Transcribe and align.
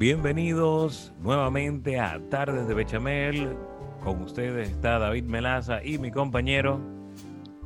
Bienvenidos 0.00 1.12
nuevamente 1.20 2.00
a 2.00 2.18
Tardes 2.30 2.66
de 2.66 2.72
Bechamel. 2.72 3.54
Con 4.02 4.22
ustedes 4.22 4.70
está 4.70 4.98
David 4.98 5.24
Melaza 5.24 5.84
y 5.84 5.98
mi 5.98 6.10
compañero 6.10 6.80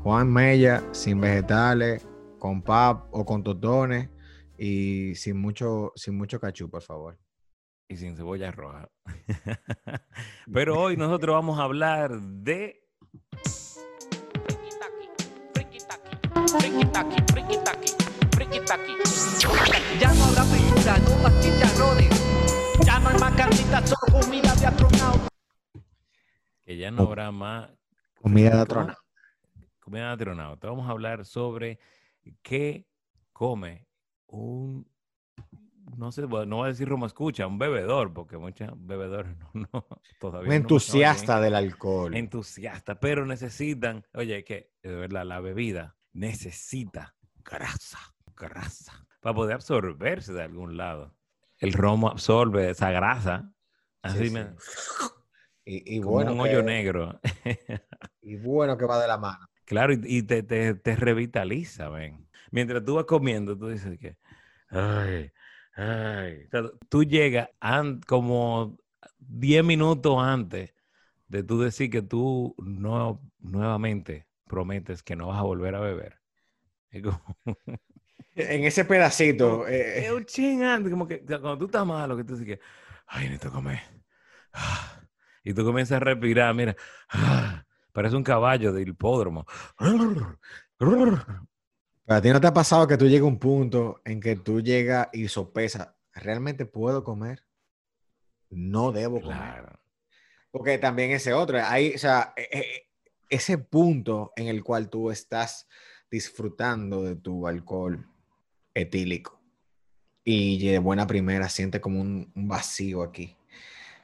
Juan 0.02 0.32
Mella, 0.32 0.82
sin 0.90 1.20
vegetales, 1.20 2.05
con 2.41 2.60
pap 2.60 3.06
o 3.12 3.24
con 3.24 3.45
totones 3.45 4.10
y 4.59 5.14
sin 5.14 5.41
mucho, 5.41 5.92
sin 5.95 6.18
mucho 6.18 6.41
cachú, 6.41 6.68
por 6.68 6.82
favor. 6.82 7.20
y 7.88 7.96
sin 7.98 8.16
cebolla 8.16 8.51
roja. 8.51 8.88
Pero 10.52 10.80
hoy 10.80 10.96
nosotros 10.96 11.37
vamos 11.37 11.60
a 11.60 11.62
hablar 11.62 12.20
de 12.20 12.80
Ya 20.01 20.12
no 20.12 20.24
habrá 20.24 20.42
fritura, 20.42 20.98
no 20.98 21.23
más 21.23 21.41
chicharrones. 21.41 22.23
Ya 22.84 22.98
no 22.98 23.09
hay 23.10 23.19
más 23.19 23.34
carnitas, 23.34 23.91
solo 23.91 24.20
comida 24.20 24.55
de 24.55 24.66
astronauta. 24.66 25.28
que 26.62 26.77
ya 26.77 26.91
no 26.91 27.02
habrá 27.02 27.30
más 27.30 27.70
Comida 28.20 28.50
de 28.56 28.60
atrona. 28.62 28.97
comida 29.80 30.06
de 30.06 30.12
astronauta. 30.12 30.69
Vamos 30.69 30.88
a 30.88 30.92
hablar 30.92 31.24
sobre 31.27 31.78
qué 32.42 32.87
come 33.33 33.87
un, 34.27 34.88
no 35.97 36.10
sé, 36.10 36.23
no 36.23 36.28
voy 36.56 36.64
a 36.64 36.69
decir 36.69 36.88
Roma 36.88 37.06
escucha, 37.06 37.47
un 37.47 37.59
bebedor, 37.59 38.12
porque 38.14 38.38
muchos 38.38 38.70
bebedores 38.77 39.36
no, 39.55 39.69
no, 39.72 39.86
todavía 40.19 40.48
Un 40.48 40.55
no 40.55 40.61
entusiasta 40.62 41.27
saben. 41.27 41.45
del 41.45 41.55
alcohol. 41.55 42.14
entusiasta, 42.16 42.98
pero 42.98 43.27
necesitan, 43.27 44.05
oye, 44.14 44.42
que 44.45 44.72
de 44.83 44.95
verdad 44.95 45.25
la 45.27 45.41
bebida 45.41 45.97
necesita 46.12 47.14
grasa, 47.45 47.98
grasa, 48.36 49.06
para 49.20 49.34
poder 49.34 49.55
absorberse 49.56 50.33
de 50.33 50.42
algún 50.42 50.77
lado. 50.78 51.14
El 51.65 51.73
romo 51.73 52.09
absorbe 52.11 52.70
esa 52.70 52.91
grasa, 52.93 53.53
así 54.03 54.25
Sí, 54.25 54.31
me, 54.31 54.43
sí. 54.43 54.57
Y, 55.67 55.97
y 55.97 56.01
como 56.01 56.19
bueno, 56.19 56.33
un 56.33 56.41
hoyo 56.41 56.62
que, 56.62 56.62
negro. 56.62 57.20
y 58.23 58.34
bueno 58.37 58.77
que 58.77 58.87
va 58.87 59.01
de 59.01 59.07
la 59.09 59.17
mano. 59.19 59.47
Claro, 59.65 59.92
y, 59.95 60.01
y 60.05 60.23
te, 60.23 60.42
te, 60.42 60.75
te 60.75 60.97
revitaliza, 60.97 61.89
ven. 61.89 62.29
Mientras 62.51 62.85
tú 62.85 62.95
vas 62.97 63.05
comiendo, 63.07 63.57
tú 63.59 63.69
dices 63.69 63.98
que, 63.98 64.17
ay, 64.70 65.33
ay. 65.77 66.51
O 66.53 66.57
sea, 66.57 66.70
tú 66.89 67.05
llegas 67.05 67.48
como 68.07 68.79
10 69.19 69.65
minutos 69.65 70.17
antes 70.19 70.75
de 71.29 71.42
tú 71.42 71.61
decir 71.61 71.91
que 71.91 72.03
tú 72.03 72.55
no, 72.59 73.20
nuevamente 73.41 74.27
prometes 74.47 75.03
que 75.03 75.17
no 75.17 75.29
vas 75.29 75.39
a 75.41 75.42
volver 75.42 75.75
a 75.75 75.81
beber. 75.81 76.20
Es 76.91 77.03
como, 77.03 77.23
En 78.34 78.64
ese 78.64 78.84
pedacito. 78.84 79.66
eh, 79.68 80.08
como 80.90 81.06
que 81.06 81.24
cuando 81.24 81.58
tú 81.58 81.66
estás 81.66 81.86
malo, 81.86 82.16
que 82.16 82.24
tú 82.24 82.36
dices 82.36 82.46
que, 82.46 82.60
ay, 83.06 83.24
necesito 83.28 83.52
comer. 83.52 83.80
Ah, 84.52 85.00
Y 85.44 85.52
tú 85.52 85.64
comienzas 85.64 85.96
a 85.96 86.00
respirar, 86.00 86.55
mira, 86.55 86.74
ah, 87.10 87.64
parece 87.92 88.16
un 88.16 88.24
caballo 88.24 88.72
del 88.72 88.88
hipódromo. 88.88 89.46
¿A 92.06 92.20
ti 92.20 92.30
no 92.30 92.40
te 92.40 92.46
ha 92.46 92.52
pasado 92.52 92.86
que 92.86 92.96
tú 92.96 93.06
llegas 93.06 93.24
a 93.24 93.28
un 93.28 93.38
punto 93.38 94.00
en 94.05 94.20
que 94.20 94.36
tú 94.36 94.60
llegas 94.60 95.08
y 95.12 95.28
sopesas, 95.28 95.94
¿realmente 96.12 96.66
puedo 96.66 97.02
comer? 97.05 97.44
No 98.50 98.92
debo 98.92 99.20
comer. 99.20 99.36
Claro. 99.36 99.80
Porque 100.50 100.78
también 100.78 101.10
ese 101.10 101.32
otro, 101.32 101.58
hay, 101.64 101.94
o 101.94 101.98
sea, 101.98 102.32
e- 102.36 102.48
e- 102.58 102.90
ese 103.28 103.58
punto 103.58 104.32
en 104.36 104.46
el 104.48 104.62
cual 104.62 104.88
tú 104.90 105.10
estás 105.10 105.66
disfrutando 106.10 107.02
de 107.02 107.16
tu 107.16 107.46
alcohol 107.48 108.06
etílico 108.75 109.41
y 110.25 110.67
de 110.69 110.78
buena 110.78 111.06
primera 111.06 111.48
sientes 111.48 111.80
como 111.80 112.00
un, 112.00 112.33
un 112.34 112.48
vacío 112.48 113.03
aquí, 113.03 113.36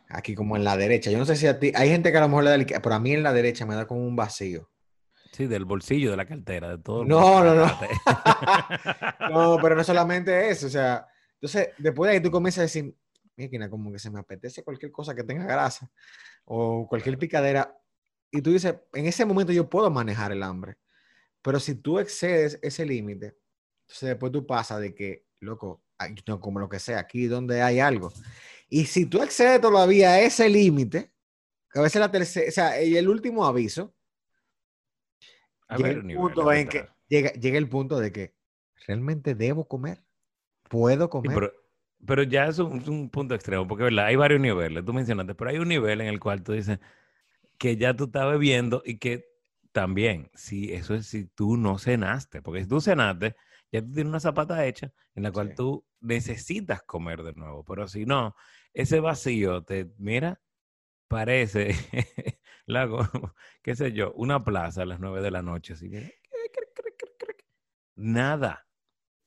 aquí 0.09 0.35
como 0.35 0.57
en 0.57 0.65
la 0.65 0.77
derecha. 0.77 1.11
Yo 1.11 1.19
no 1.19 1.25
sé 1.27 1.37
si 1.37 1.47
a 1.47 1.59
ti, 1.59 1.73
hay 1.75 1.89
gente 1.89 2.13
que 2.13 2.19
a 2.19 2.23
lo 2.23 2.29
mejor 2.29 2.45
le 2.45 2.51
da, 2.51 2.57
el- 2.57 2.67
pero 2.67 2.95
a 2.95 3.01
mí 3.01 3.13
en 3.13 3.23
la 3.23 3.33
derecha 3.33 3.67
me 3.67 3.75
da 3.75 3.87
como 3.87 4.07
un 4.07 4.17
vacío. 4.17 4.71
Sí, 5.33 5.47
del 5.47 5.65
bolsillo, 5.65 6.11
de 6.11 6.17
la 6.17 6.27
cartera, 6.27 6.69
de 6.71 6.79
todo. 6.79 7.05
No, 7.05 7.43
no, 7.45 7.55
no. 7.55 7.67
No, 9.31 9.59
pero 9.63 9.77
no 9.77 9.85
solamente 9.85 10.51
eso, 10.51 10.67
o 10.67 10.71
sea, 10.71 11.07
entonces 11.35 11.69
después 11.79 12.09
de 12.11 12.17
ahí 12.17 12.23
tú 12.23 12.31
comienzas 12.33 12.59
a 12.59 12.63
decir, 12.63 12.95
mira, 13.37 13.71
como 13.71 13.93
que 13.93 13.99
se 14.01 14.11
me 14.11 14.19
apetece 14.19 14.65
cualquier 14.65 14.91
cosa 14.91 15.15
que 15.15 15.23
tenga 15.23 15.45
grasa 15.45 15.89
o 16.45 16.87
cualquier 16.89 17.17
picadera, 17.17 17.77
y 18.33 18.43
tú 18.43 18.51
dices, 18.51 18.75
en 18.93 19.07
ese 19.07 19.25
momento 19.25 19.53
yo 19.53 19.69
puedo 19.71 19.89
manejar 19.91 20.33
el 20.33 20.43
hambre, 20.43 20.79
pero 21.43 21.61
si 21.61 21.77
tú 21.77 22.01
excedes 22.01 22.59
ese 22.61 22.85
límite, 22.85 23.37
entonces 23.91 24.11
después 24.11 24.33
tú 24.33 24.47
pasas 24.47 24.81
de 24.81 24.95
que, 24.95 25.27
loco, 25.41 25.83
no 26.27 26.41
como 26.41 26.61
lo 26.61 26.69
que 26.69 26.79
sea, 26.79 27.01
aquí 27.01 27.27
donde 27.27 27.63
hay 27.63 27.81
algo, 27.81 28.13
y 28.69 28.87
si 28.87 29.07
tú 29.07 29.23
excedes 29.23 29.61
todavía 29.61 30.21
ese 30.21 30.49
límite, 30.49 31.13
que 31.73 31.81
a 31.81 31.83
veces 31.83 32.01
la 32.01 32.11
tercera, 32.13 32.49
o 32.49 32.53
sea, 32.53 32.83
y 32.83 32.97
el 32.97 33.09
último 33.09 33.47
aviso, 33.47 33.95
A 35.69 35.77
llega 35.77 35.89
ver, 35.89 35.99
el 35.99 36.15
punto 36.15 36.53
en 36.53 36.69
que 36.69 36.89
llega, 37.09 37.33
llega 37.33 37.59
el 37.59 37.69
punto 37.69 37.99
de 37.99 38.13
que 38.13 38.35
realmente 38.87 39.35
debo 39.35 39.67
comer, 39.69 40.05
puedo 40.69 41.11
Sí, 41.23 41.29
comer. 41.29 41.35
pero, 41.35 41.53
pero 42.07 42.23
ya 42.23 42.47
es 42.47 42.59
un, 42.59 42.89
un 42.89 43.11
punto 43.11 43.35
extremo, 43.35 43.67
porque 43.67 43.85
¿verdad? 43.85 44.07
hay 44.07 44.17
varios 44.17 44.41
niveles, 44.41 44.85
tú 44.85 44.93
mencionaste, 44.93 45.35
pero 45.35 45.51
hay 45.51 45.59
un 45.59 45.69
nivel 45.69 46.01
en 46.01 46.07
el 46.09 46.19
cual 46.21 46.43
tú 46.43 46.53
dices 46.53 46.79
que 47.59 47.77
ya 47.77 47.95
tú 47.97 48.05
estás 48.07 48.31
bebiendo 48.31 48.83
y 48.85 48.99
que 48.99 49.27
también, 49.73 50.31
si 50.35 50.73
eso 50.75 50.95
es 50.95 51.07
si 51.09 51.27
tú 51.27 51.57
no 51.57 51.79
cenaste, 51.79 52.43
porque 52.43 52.63
si 52.63 52.69
tú 52.69 52.81
cenaste, 52.81 53.37
ya 53.73 53.81
tú 53.83 53.93
tienes 53.93 54.11
una 54.11 54.21
zapata 54.21 54.67
hecha 54.67 54.93
en 55.15 55.23
la 55.25 55.33
cual 55.33 55.49
Sí. 55.51 55.55
tú 55.57 55.87
necesitas 56.01 56.83
comer 56.83 57.23
de 57.23 57.33
nuevo, 57.35 57.65
pero 57.65 57.89
si 57.89 58.07
no, 58.07 58.35
ese 58.75 59.01
vacío 59.01 59.63
te, 59.65 59.91
mira, 59.99 60.41
parece, 61.09 61.71
la, 62.67 62.87
go- 62.87 63.01
qué 63.63 63.75
sé 63.77 63.93
yo, 63.93 64.13
una 64.15 64.45
plaza 64.45 64.83
a 64.83 64.87
las 64.87 65.01
nueve 65.01 65.23
de 65.23 65.31
la 65.31 65.43
noche, 65.43 65.75
así, 65.75 65.89
mira, 65.89 66.11
nada, 67.97 68.67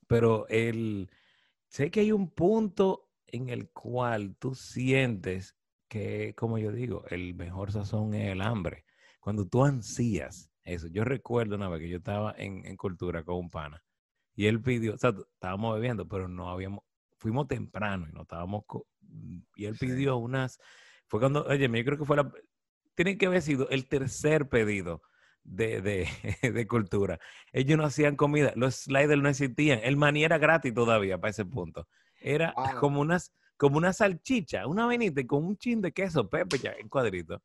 pero 0.08 0.48
el, 0.50 1.10
sé 1.68 1.92
que 1.92 2.02
hay 2.02 2.12
un 2.12 2.30
punto 2.32 3.10
en 3.28 3.50
el 3.50 3.70
cual 3.72 4.36
tú 4.38 4.56
sientes 4.56 5.56
que, 5.88 6.34
como 6.36 6.58
yo 6.58 6.72
digo, 6.72 7.06
el 7.10 7.36
mejor 7.36 7.72
sazón 7.72 8.14
es 8.14 8.32
el 8.32 8.42
hambre. 8.42 8.86
Cuando 9.20 9.48
tú 9.48 9.64
ansías 9.64 10.52
eso. 10.64 10.88
Yo 10.88 11.04
recuerdo 11.04 11.56
una 11.56 11.70
vez 11.70 11.82
que 11.82 11.90
yo 11.90 11.98
estaba 11.98 12.34
en, 12.38 12.66
en 12.66 12.78
cultura 12.78 13.24
con 13.24 13.36
un 13.38 13.50
pana 13.50 13.84
y 14.36 14.48
él 14.48 14.62
pidió, 14.62 14.96
o 14.96 14.98
sea, 14.98 15.12
estábamos 15.36 15.76
bebiendo, 15.76 16.08
pero 16.08 16.28
no 16.28 16.50
habíamos, 16.50 16.82
fuimos 17.18 17.48
temprano 17.48 18.08
y 18.10 18.14
no 18.14 18.24
estábamos, 18.24 18.64
co- 18.66 18.88
y 19.56 19.66
él 19.66 19.76
pidió 19.78 20.18
unas, 20.18 20.60
fue 21.08 21.20
cuando, 21.20 21.44
oye, 21.46 21.68
yo 21.68 21.86
creo 21.86 21.98
que 21.98 22.06
fue 22.06 22.18
la, 22.18 22.32
tiene 22.96 23.18
que 23.18 23.26
haber 23.28 23.42
sido 23.42 23.70
el 23.70 23.88
tercer 23.88 24.50
pedido 24.50 25.02
de, 25.44 25.82
de, 25.82 26.08
de 26.54 26.68
cultura. 26.68 27.20
Ellos 27.52 27.78
no 27.78 27.86
hacían 27.86 28.16
comida, 28.16 28.54
los 28.56 28.76
sliders 28.76 29.22
no 29.22 29.30
existían, 29.30 29.80
el 29.84 29.98
maní 29.98 30.24
era 30.24 30.38
gratis 30.38 30.74
todavía 30.74 31.18
para 31.20 31.32
ese 31.32 31.46
punto. 31.46 31.88
Era 32.20 32.58
Wow. 32.58 32.80
como 32.80 33.02
unas, 33.02 33.34
como 33.58 33.78
una 33.78 33.94
salchicha, 33.94 34.68
una 34.68 34.86
vainita 34.86 35.22
y 35.22 35.28
con 35.28 35.44
un 35.46 35.58
chin 35.58 35.82
de 35.82 35.92
queso, 35.92 36.30
pepe 36.30 36.60
ya 36.60 36.72
en 36.74 36.90
cuadrito. 36.90 37.42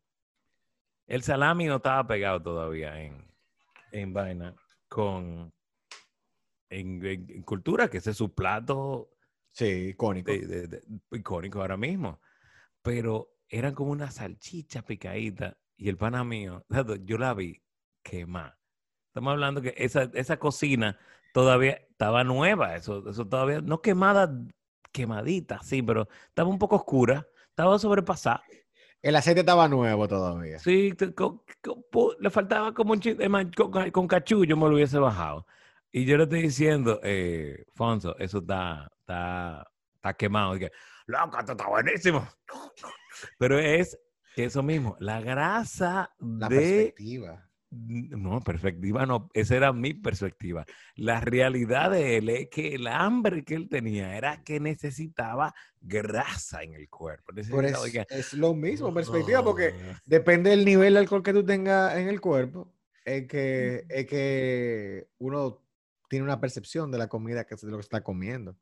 El 1.07 1.23
salami 1.23 1.67
no 1.67 1.77
estaba 1.77 2.07
pegado 2.07 2.41
todavía 2.43 3.01
en, 3.01 3.27
en 3.93 4.13
vaina 4.13 4.55
con 4.89 5.53
en, 6.71 7.05
en- 7.05 7.31
en 7.31 7.43
cultura, 7.43 7.89
que 7.89 7.99
ese 7.99 8.11
es 8.11 8.17
su 8.17 8.35
plato 8.35 9.11
Sí, 9.53 9.65
icónico. 9.91 10.31
de- 10.31 10.47
de- 10.47 10.67
de- 10.69 10.83
icónico 11.13 11.61
ahora 11.61 11.77
mismo. 11.77 12.21
Pero 12.83 13.37
eran 13.49 13.75
como 13.75 13.93
una 13.93 14.11
salchicha 14.11 14.83
picadita 14.83 15.57
y 15.77 15.89
el 15.89 15.97
pana 15.97 16.25
mío, 16.25 16.65
yo 17.05 17.19
la 17.19 17.35
vi 17.35 17.63
quemada. 18.03 18.59
Estamos 19.09 19.33
hablando 19.33 19.63
que 19.63 19.75
esa, 19.77 20.11
esa 20.15 20.39
cocina 20.39 20.99
todavía 21.33 21.73
estaba 21.91 22.25
nueva, 22.25 22.77
eso, 22.77 23.09
eso 23.09 23.27
todavía, 23.27 23.61
no 23.61 23.81
quemada, 23.81 24.31
quemadita, 24.93 25.61
sí, 25.63 25.83
pero 25.83 26.09
estaba 26.29 26.49
un 26.49 26.59
poco 26.59 26.77
oscura, 26.77 27.27
estaba 27.51 27.79
sobrepasada. 27.79 28.43
El 29.01 29.17
aceite 29.17 29.41
estaba 29.41 29.69
nuevo 29.69 30.09
todavía. 30.09 30.59
Sí, 30.59 30.93
te- 30.97 31.15
co- 31.15 31.45
co- 31.63 31.85
pu- 31.91 32.17
le 32.19 32.31
faltaba 32.31 32.75
como 32.75 32.93
un 32.93 33.01
chiste, 33.01 33.29
con, 33.57 33.71
con, 33.71 33.91
con 33.91 34.09
yo 34.25 34.57
me 34.57 34.69
lo 34.69 34.75
hubiese 34.75 34.99
bajado. 34.99 35.47
Y 35.91 36.05
yo 36.05 36.17
le 36.17 36.25
estoy 36.25 36.43
diciendo, 36.43 37.01
eh, 37.03 37.65
Fonso, 37.75 38.17
eso 38.19 38.39
está, 38.39 38.91
está, 39.01 39.67
está 39.95 40.15
quemado. 40.15 40.57
Y 40.57 40.61
que, 40.61 40.73
loco, 41.07 41.39
esto 41.39 41.53
está 41.53 41.69
buenísimo. 41.69 42.29
Pero 43.39 43.59
es 43.59 43.99
eso 44.37 44.63
mismo, 44.63 44.97
la 45.01 45.21
grasa 45.21 46.15
La 46.19 46.49
de... 46.49 46.57
perspectiva. 46.57 47.45
No, 47.71 48.41
perspectiva 48.41 49.05
no, 49.05 49.29
esa 49.35 49.57
era 49.57 49.75
mi 49.75 49.93
perspectiva. 49.93 50.65
La 50.95 51.21
realidad 51.21 51.91
de 51.91 52.17
él 52.17 52.31
es 52.31 52.49
que 52.49 52.75
el 52.75 52.87
hambre 52.87 53.45
que 53.45 53.57
él 53.57 53.69
tenía 53.69 54.17
era 54.17 54.43
que 54.43 54.59
necesitaba 54.59 55.55
grasa 55.79 56.63
en 56.63 56.73
el 56.73 56.89
cuerpo. 56.89 57.33
Necesitaba, 57.33 58.07
es 58.09 58.33
lo 58.33 58.55
mismo, 58.55 58.95
perspectiva, 58.95 59.45
porque 59.45 59.75
depende 60.07 60.49
del 60.49 60.65
nivel 60.65 60.95
de 60.95 61.01
alcohol 61.01 61.23
que 61.23 61.35
tú 61.35 61.45
tengas 61.45 61.95
en 61.97 62.09
el 62.09 62.23
cuerpo, 62.23 62.73
es 63.05 63.27
que, 63.27 63.85
es 63.91 64.07
que 64.07 65.09
uno 65.19 65.63
tiene 66.09 66.25
una 66.25 66.41
percepción 66.41 66.91
de 66.91 66.99
la 66.99 67.09
comida 67.09 67.45
que 67.45 67.55
de 67.55 67.71
lo 67.71 67.77
que 67.77 67.83
está 67.83 68.03
comiendo. 68.03 68.57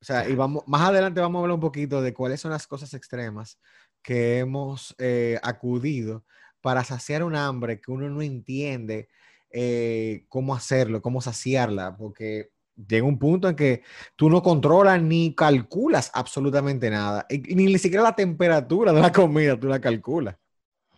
O 0.00 0.04
sea, 0.04 0.28
y 0.28 0.34
vamos, 0.34 0.62
más 0.66 0.82
adelante 0.82 1.20
vamos 1.20 1.40
a 1.40 1.42
hablar 1.42 1.54
un 1.54 1.60
poquito 1.60 2.00
de 2.00 2.14
cuáles 2.14 2.40
son 2.40 2.52
las 2.52 2.66
cosas 2.66 2.94
extremas 2.94 3.58
que 4.02 4.38
hemos 4.38 4.94
eh, 4.98 5.40
acudido 5.42 6.24
para 6.60 6.84
saciar 6.84 7.24
un 7.24 7.34
hambre 7.34 7.80
que 7.80 7.90
uno 7.90 8.08
no 8.08 8.22
entiende 8.22 9.08
eh, 9.50 10.24
cómo 10.28 10.54
hacerlo, 10.54 11.02
cómo 11.02 11.20
saciarla, 11.20 11.96
porque 11.96 12.50
llega 12.76 13.06
un 13.06 13.18
punto 13.18 13.48
en 13.48 13.56
que 13.56 13.82
tú 14.14 14.30
no 14.30 14.42
controlas 14.42 15.02
ni 15.02 15.34
calculas 15.34 16.10
absolutamente 16.14 16.90
nada, 16.90 17.26
y, 17.28 17.52
y 17.52 17.54
ni 17.56 17.78
siquiera 17.78 18.04
la 18.04 18.14
temperatura 18.14 18.92
de 18.92 19.00
la 19.00 19.12
comida 19.12 19.58
tú 19.58 19.66
la 19.66 19.80
calculas. 19.80 20.36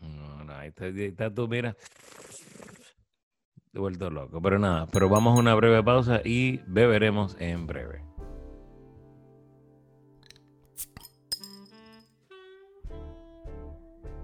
No, 0.00 0.44
no, 0.44 0.54
ahí 0.54 0.68
está, 0.68 0.86
ahí 0.86 1.04
está 1.04 1.32
tú, 1.32 1.48
mira. 1.48 1.76
Vuelto 3.72 4.10
loco. 4.10 4.42
Pero 4.42 4.58
nada, 4.58 4.86
pero 4.92 5.08
vamos 5.08 5.36
a 5.36 5.40
una 5.40 5.54
breve 5.54 5.82
pausa 5.82 6.20
y 6.24 6.60
beberemos 6.66 7.36
en 7.38 7.66
breve. 7.66 8.04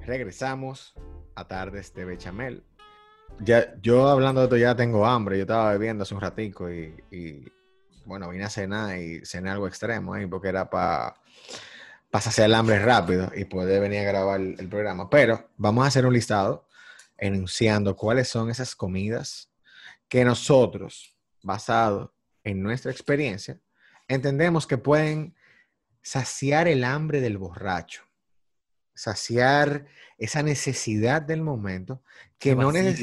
Regresamos 0.04 0.94
a 1.34 1.46
tardes 1.46 1.94
de 1.94 2.04
bechamel. 2.04 2.64
Ya, 3.40 3.74
yo 3.82 4.08
hablando 4.08 4.40
de 4.40 4.46
esto 4.46 4.56
ya 4.56 4.74
tengo 4.74 5.06
hambre. 5.06 5.36
Yo 5.36 5.42
estaba 5.42 5.72
bebiendo 5.72 6.02
hace 6.02 6.14
un 6.14 6.20
ratico 6.20 6.70
y, 6.70 7.52
bueno, 8.04 8.28
vine 8.30 8.44
a 8.44 8.50
cenar 8.50 8.98
y 8.98 9.24
cené 9.24 9.50
algo 9.50 9.68
extremo 9.68 10.14
ahí 10.14 10.26
porque 10.26 10.48
era 10.48 10.70
para 10.70 11.14
saciar 12.20 12.46
el 12.46 12.54
hambre 12.54 12.78
rápido 12.78 13.30
y 13.34 13.44
poder 13.44 13.80
venir 13.80 14.00
a 14.00 14.04
grabar 14.04 14.40
el 14.40 14.68
programa. 14.68 15.10
Pero 15.10 15.50
vamos 15.56 15.84
a 15.84 15.88
hacer 15.88 16.06
un 16.06 16.14
listado 16.14 16.65
enunciando 17.18 17.96
cuáles 17.96 18.28
son 18.28 18.50
esas 18.50 18.74
comidas 18.74 19.50
que 20.08 20.24
nosotros, 20.24 21.16
basado 21.42 22.14
en 22.44 22.62
nuestra 22.62 22.90
experiencia, 22.92 23.60
entendemos 24.08 24.66
que 24.66 24.78
pueden 24.78 25.34
saciar 26.02 26.68
el 26.68 26.84
hambre 26.84 27.20
del 27.20 27.38
borracho, 27.38 28.02
saciar 28.94 29.86
esa 30.18 30.42
necesidad 30.42 31.22
del 31.22 31.42
momento 31.42 32.02
que 32.38 32.54
no, 32.54 32.70
neces- 32.72 32.96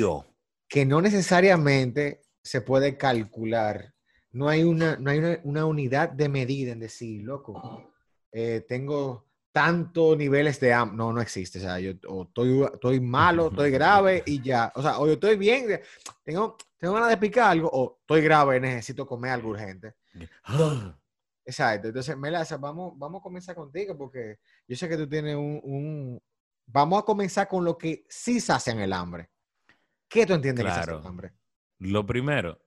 que 0.67 0.85
no 0.85 1.01
necesariamente 1.01 2.21
se 2.41 2.61
puede 2.61 2.97
calcular. 2.97 3.93
No 4.31 4.49
hay 4.49 4.63
una, 4.63 4.95
no 4.95 5.11
hay 5.11 5.19
una, 5.19 5.39
una 5.43 5.65
unidad 5.65 6.09
de 6.09 6.29
medida 6.29 6.71
en 6.71 6.79
decir, 6.79 7.23
loco, 7.23 7.91
eh, 8.31 8.65
tengo 8.67 9.27
tantos 9.53 10.17
niveles 10.17 10.59
de 10.59 10.73
hambre. 10.73 10.97
No, 10.97 11.13
no 11.13 11.21
existe. 11.21 11.59
O 11.59 11.61
sea, 11.61 11.79
yo 11.79 11.93
o 12.09 12.23
estoy, 12.23 12.63
estoy 12.73 12.99
malo, 12.99 13.47
estoy 13.51 13.71
grave 13.71 14.23
y 14.25 14.41
ya. 14.41 14.73
O 14.75 14.81
sea, 14.81 14.99
o 14.99 15.07
yo 15.07 15.13
estoy 15.13 15.37
bien, 15.37 15.79
tengo, 16.23 16.57
tengo 16.77 16.93
ganas 16.95 17.09
de 17.09 17.17
picar 17.17 17.51
algo, 17.51 17.69
o 17.71 17.99
estoy 18.01 18.21
grave, 18.21 18.59
necesito 18.59 19.05
comer 19.07 19.31
algo 19.31 19.51
urgente. 19.51 19.93
Ah, 20.43 20.97
Exacto. 21.45 21.89
Entonces, 21.89 22.17
Melasa, 22.17 22.57
vamos, 22.57 22.93
vamos 22.97 23.19
a 23.19 23.23
comenzar 23.23 23.53
contigo 23.55 23.97
porque 23.97 24.39
yo 24.67 24.75
sé 24.75 24.89
que 24.89 24.97
tú 24.97 25.07
tienes 25.07 25.35
un, 25.35 25.61
un- 25.63 26.21
Vamos 26.65 27.01
a 27.01 27.05
comenzar 27.05 27.47
con 27.49 27.65
lo 27.65 27.77
que 27.77 28.05
sí 28.07 28.39
sacian 28.39 28.79
el 28.79 28.93
hambre. 28.93 29.29
¿Qué 30.07 30.25
tú 30.25 30.33
entiendes 30.33 30.63
que 30.63 30.71
sacia 30.71 30.83
Claro. 30.85 30.99
el 31.01 31.07
hambre? 31.07 31.33
Lo 31.79 32.05
primero, 32.05 32.61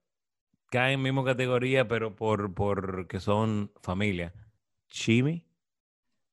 cae 0.70 0.92
en 0.92 1.02
misma 1.02 1.24
categoría, 1.24 1.88
pero 1.88 2.14
por, 2.14 2.52
por 2.52 3.06
que 3.08 3.18
son 3.20 3.72
familia. 3.80 4.34
Chimi, 4.88 5.45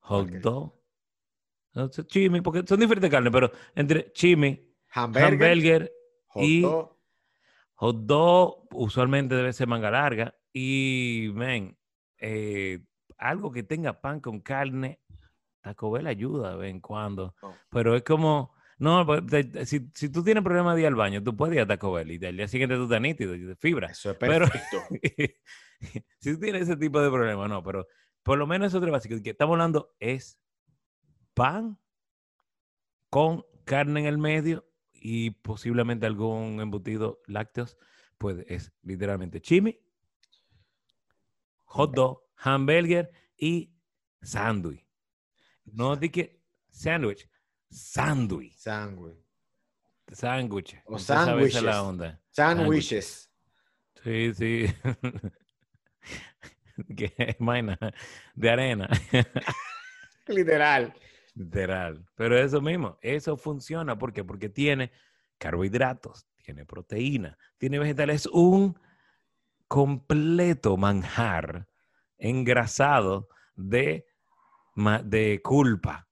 hot 0.03 0.27
dog. 0.29 0.73
No 1.73 1.89
sé, 1.91 2.05
Chimi, 2.05 2.41
porque 2.41 2.63
son 2.67 2.79
diferentes 2.79 3.09
carnes, 3.09 3.31
pero 3.33 3.51
entre 3.75 4.11
chimi, 4.13 4.73
Hamburger, 4.91 5.33
hamburger 5.33 5.91
hot 6.27 6.43
y 6.43 6.61
dog, 6.61 6.97
hot 7.75 7.95
dog, 8.05 8.67
usualmente 8.73 9.35
debe 9.35 9.51
ser 9.53 9.67
manga 9.67 9.89
larga. 9.89 10.35
Y, 10.53 11.31
men, 11.33 11.75
eh, 12.19 12.79
algo 13.17 13.51
que 13.51 13.63
tenga 13.63 13.99
pan 14.01 14.19
con 14.19 14.39
carne, 14.41 14.99
Taco 15.61 15.89
Bell 15.89 16.05
ayuda 16.07 16.51
de 16.51 16.57
vez 16.57 16.69
en 16.71 16.79
cuando. 16.79 17.33
No. 17.41 17.55
Pero 17.71 17.95
es 17.95 18.03
como, 18.03 18.53
no, 18.77 19.03
pues, 19.05 19.25
te- 19.25 19.45
te- 19.45 19.65
si, 19.65 19.89
si 19.95 20.09
tú 20.09 20.23
tienes 20.23 20.43
problemas 20.43 20.75
de 20.75 20.81
ir 20.81 20.87
al 20.87 20.95
baño, 20.95 21.23
tú 21.23 21.35
puedes 21.35 21.55
ir 21.55 21.61
a 21.61 21.65
Taco 21.67 21.91
Bell 21.91 22.11
y 22.11 22.23
al 22.23 22.37
día 22.37 22.47
siguiente 22.47 22.75
tú 22.75 22.83
estás 22.83 23.01
nítido 23.01 23.33
y 23.33 23.39
de 23.39 23.55
fibra. 23.55 23.87
Eso 23.87 24.11
es 24.11 24.17
Pero- 24.17 24.47
perfecto. 24.47 24.77
si 26.19 26.33
tú 26.33 26.39
tienes 26.39 26.63
ese 26.63 26.77
tipo 26.77 27.01
de 27.01 27.09
problemas, 27.09 27.49
no, 27.49 27.63
pero 27.63 27.87
por 28.23 28.37
lo 28.37 28.47
menos 28.47 28.67
eso 28.73 28.83
es 28.83 28.91
básico. 28.91 29.21
Que 29.21 29.31
estamos 29.31 29.53
hablando 29.53 29.95
es 29.99 30.39
pan 31.33 31.77
con 33.09 33.45
carne 33.65 34.01
en 34.01 34.05
el 34.07 34.17
medio 34.17 34.67
y 34.93 35.31
posiblemente 35.31 36.05
algún 36.05 36.59
embutido 36.61 37.21
lácteos. 37.27 37.77
Pues 38.17 38.45
es 38.47 38.71
literalmente 38.83 39.41
chimi, 39.41 39.79
hot 41.65 41.93
dog, 41.93 42.23
hamburger 42.37 43.11
y 43.35 43.73
sándwich. 44.21 44.85
No 45.65 45.95
di 45.95 46.09
que 46.09 46.41
sándwich, 46.69 47.29
sándwich, 47.69 48.55
Sándwich. 48.57 49.17
sándwich. 50.11 50.75
O 50.85 50.93
la 50.93 50.99
sándwiches. 50.99 51.63
onda. 51.63 52.21
Sándwiches. 52.29 53.29
Sí, 54.03 54.33
sí. 54.33 54.65
que 56.97 57.35
vaina 57.39 57.77
de 58.35 58.49
arena. 58.49 58.89
Literal. 60.27 60.93
Literal. 61.35 62.05
Pero 62.15 62.37
eso 62.37 62.61
mismo, 62.61 62.97
eso 63.01 63.37
funciona. 63.37 63.97
¿Por 63.97 64.13
qué? 64.13 64.23
Porque 64.23 64.49
tiene 64.49 64.91
carbohidratos, 65.37 66.27
tiene 66.43 66.65
proteína, 66.65 67.37
tiene 67.57 67.79
vegetales, 67.79 68.27
un 68.27 68.79
completo 69.67 70.77
manjar 70.77 71.67
engrasado 72.17 73.27
de, 73.55 74.05
de 75.03 75.41
culpa. 75.43 76.07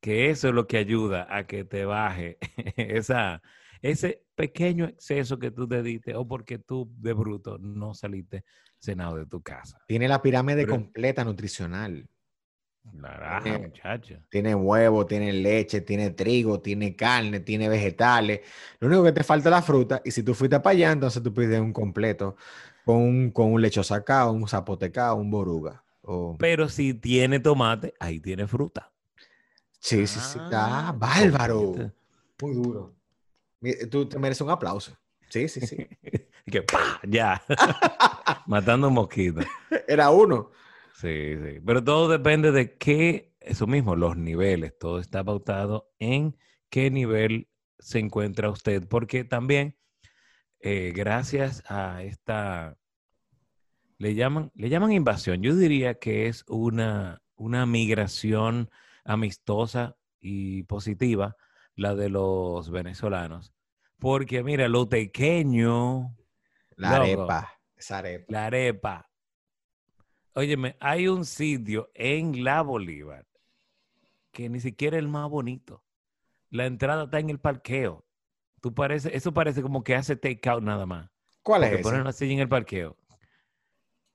Que 0.00 0.30
eso 0.30 0.48
es 0.48 0.54
lo 0.54 0.66
que 0.66 0.78
ayuda 0.78 1.26
a 1.30 1.46
que 1.46 1.64
te 1.64 1.84
baje 1.84 2.38
esa, 2.76 3.40
ese 3.82 4.24
pequeño 4.34 4.86
exceso 4.86 5.38
que 5.38 5.50
tú 5.50 5.68
te 5.68 5.82
diste 5.82 6.16
o 6.16 6.26
porque 6.26 6.58
tú 6.58 6.90
de 6.96 7.12
bruto 7.12 7.58
no 7.58 7.94
saliste 7.94 8.44
cenado 8.82 9.16
de 9.16 9.26
tu 9.26 9.40
casa. 9.40 9.80
Tiene 9.86 10.08
la 10.08 10.20
pirámide 10.20 10.62
Pero- 10.64 10.72
completa 10.72 11.24
nutricional. 11.24 12.08
Naranja, 12.92 13.42
Tiene- 13.44 13.58
muchacho. 13.60 14.18
Tiene 14.28 14.54
huevo, 14.56 15.06
tiene 15.06 15.32
leche, 15.32 15.82
tiene 15.82 16.10
trigo, 16.10 16.60
tiene 16.60 16.96
carne, 16.96 17.38
tiene 17.38 17.68
vegetales. 17.68 18.40
Lo 18.80 18.88
único 18.88 19.04
que 19.04 19.12
te 19.12 19.22
falta 19.22 19.48
es 19.48 19.52
la 19.52 19.62
fruta. 19.62 20.02
Y 20.04 20.10
si 20.10 20.24
tú 20.24 20.34
fuiste 20.34 20.58
para 20.58 20.72
allá, 20.72 20.90
entonces 20.90 21.22
tú 21.22 21.32
pides 21.32 21.60
un 21.60 21.72
completo 21.72 22.36
con 22.84 22.96
un, 22.96 23.30
con 23.30 23.52
un 23.52 23.62
lecho 23.62 23.84
sacado, 23.84 24.32
un 24.32 24.48
zapotecado, 24.48 25.14
un 25.14 25.30
boruga. 25.30 25.84
O... 26.02 26.36
Pero 26.40 26.68
si 26.68 26.92
tiene 26.94 27.38
tomate, 27.38 27.94
ahí 28.00 28.18
tiene 28.18 28.48
fruta. 28.48 28.90
Sí, 29.78 30.06
sí, 30.08 30.18
sí. 30.18 30.38
Ah, 30.40 30.88
Ah, 30.88 30.92
bárbaro. 30.92 31.74
Muy 32.40 32.54
duro. 32.54 32.92
Tú 33.92 34.08
te 34.08 34.18
mereces 34.18 34.40
un 34.40 34.50
aplauso. 34.50 34.96
Sí, 35.28 35.46
sí, 35.48 35.60
sí. 35.60 35.76
Y 36.46 36.50
que 36.50 36.62
¡pa! 36.62 37.00
Ya. 37.06 37.42
Matando 38.46 38.88
un 38.88 38.94
mosquito. 38.94 39.40
Era 39.86 40.10
uno. 40.10 40.50
Sí, 40.94 41.36
sí. 41.36 41.60
Pero 41.64 41.82
todo 41.82 42.08
depende 42.08 42.52
de 42.52 42.76
qué, 42.76 43.34
eso 43.40 43.66
mismo, 43.66 43.96
los 43.96 44.16
niveles. 44.16 44.76
Todo 44.78 44.98
está 44.98 45.22
pautado 45.24 45.90
en 45.98 46.36
qué 46.70 46.90
nivel 46.90 47.48
se 47.78 47.98
encuentra 47.98 48.50
usted. 48.50 48.86
Porque 48.88 49.24
también, 49.24 49.76
eh, 50.60 50.92
gracias 50.94 51.62
a 51.68 52.02
esta, 52.02 52.76
le 53.98 54.14
llaman, 54.14 54.50
le 54.54 54.68
llaman 54.68 54.92
invasión. 54.92 55.42
Yo 55.42 55.54
diría 55.54 55.94
que 55.94 56.26
es 56.26 56.44
una, 56.48 57.22
una 57.36 57.66
migración 57.66 58.70
amistosa 59.04 59.96
y 60.20 60.62
positiva, 60.64 61.36
la 61.74 61.94
de 61.94 62.08
los 62.08 62.70
venezolanos. 62.70 63.52
Porque 63.98 64.42
mira, 64.42 64.68
lo 64.68 64.88
pequeño, 64.88 66.16
La 66.76 66.98
Loco. 66.98 67.02
arepa. 67.02 67.52
Esa 67.76 67.98
arepa. 67.98 68.26
la 68.28 68.46
arepa. 68.46 69.10
Óyeme, 70.34 70.76
hay 70.80 71.08
un 71.08 71.24
sitio 71.24 71.90
en 71.94 72.42
La 72.44 72.62
Bolívar 72.62 73.26
que 74.30 74.48
ni 74.48 74.60
siquiera 74.60 74.96
es 74.96 75.02
el 75.02 75.08
más 75.08 75.28
bonito. 75.28 75.84
La 76.50 76.66
entrada 76.66 77.04
está 77.04 77.18
en 77.18 77.28
el 77.30 77.38
parqueo. 77.38 78.06
Tú 78.60 78.72
parece, 78.74 79.14
eso 79.14 79.32
parece 79.34 79.60
como 79.62 79.82
que 79.84 79.94
hace 79.94 80.16
takeout 80.16 80.62
nada 80.62 80.86
más. 80.86 81.10
¿Cuál 81.42 81.62
Porque 81.62 81.76
es 81.76 81.82
ponen 81.82 82.00
una 82.02 82.12
silla 82.12 82.32
en 82.34 82.38
el 82.38 82.48
parqueo. 82.48 82.96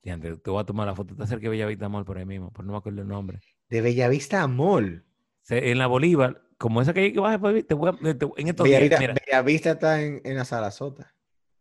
Diante, 0.01 0.37
te 0.37 0.49
voy 0.49 0.61
a 0.61 0.65
tomar 0.65 0.87
la 0.87 0.95
foto. 0.95 1.13
Está 1.13 1.27
cerca 1.27 1.43
de 1.43 1.49
Bellavista 1.49 1.89
Mall 1.89 2.05
por 2.05 2.17
ahí 2.17 2.25
mismo, 2.25 2.51
pero 2.51 2.63
no 2.65 2.71
me 2.71 2.77
acuerdo 2.77 3.01
el 3.01 3.07
nombre. 3.07 3.39
De 3.69 3.81
Bellavista 3.81 4.41
a 4.41 4.47
Mall. 4.47 5.05
En 5.49 5.77
la 5.77 5.87
Bolívar, 5.87 6.41
como 6.57 6.81
esa 6.81 6.93
calle 6.93 7.11
que 7.13 7.19
baja 7.19 7.37
por 7.39 7.53
ahí, 7.53 7.63
te 7.63 7.73
voy 7.73 7.89
a, 7.89 7.93
te- 8.17 8.25
en 8.37 8.47
estos 8.47 8.65
días, 8.65 8.79
Bellavista, 8.81 8.99
mira, 8.99 9.13
Bellavista 9.25 9.71
está 9.71 10.01
en, 10.01 10.21
en 10.23 10.35
la 10.37 10.45
Sarasota. 10.45 11.13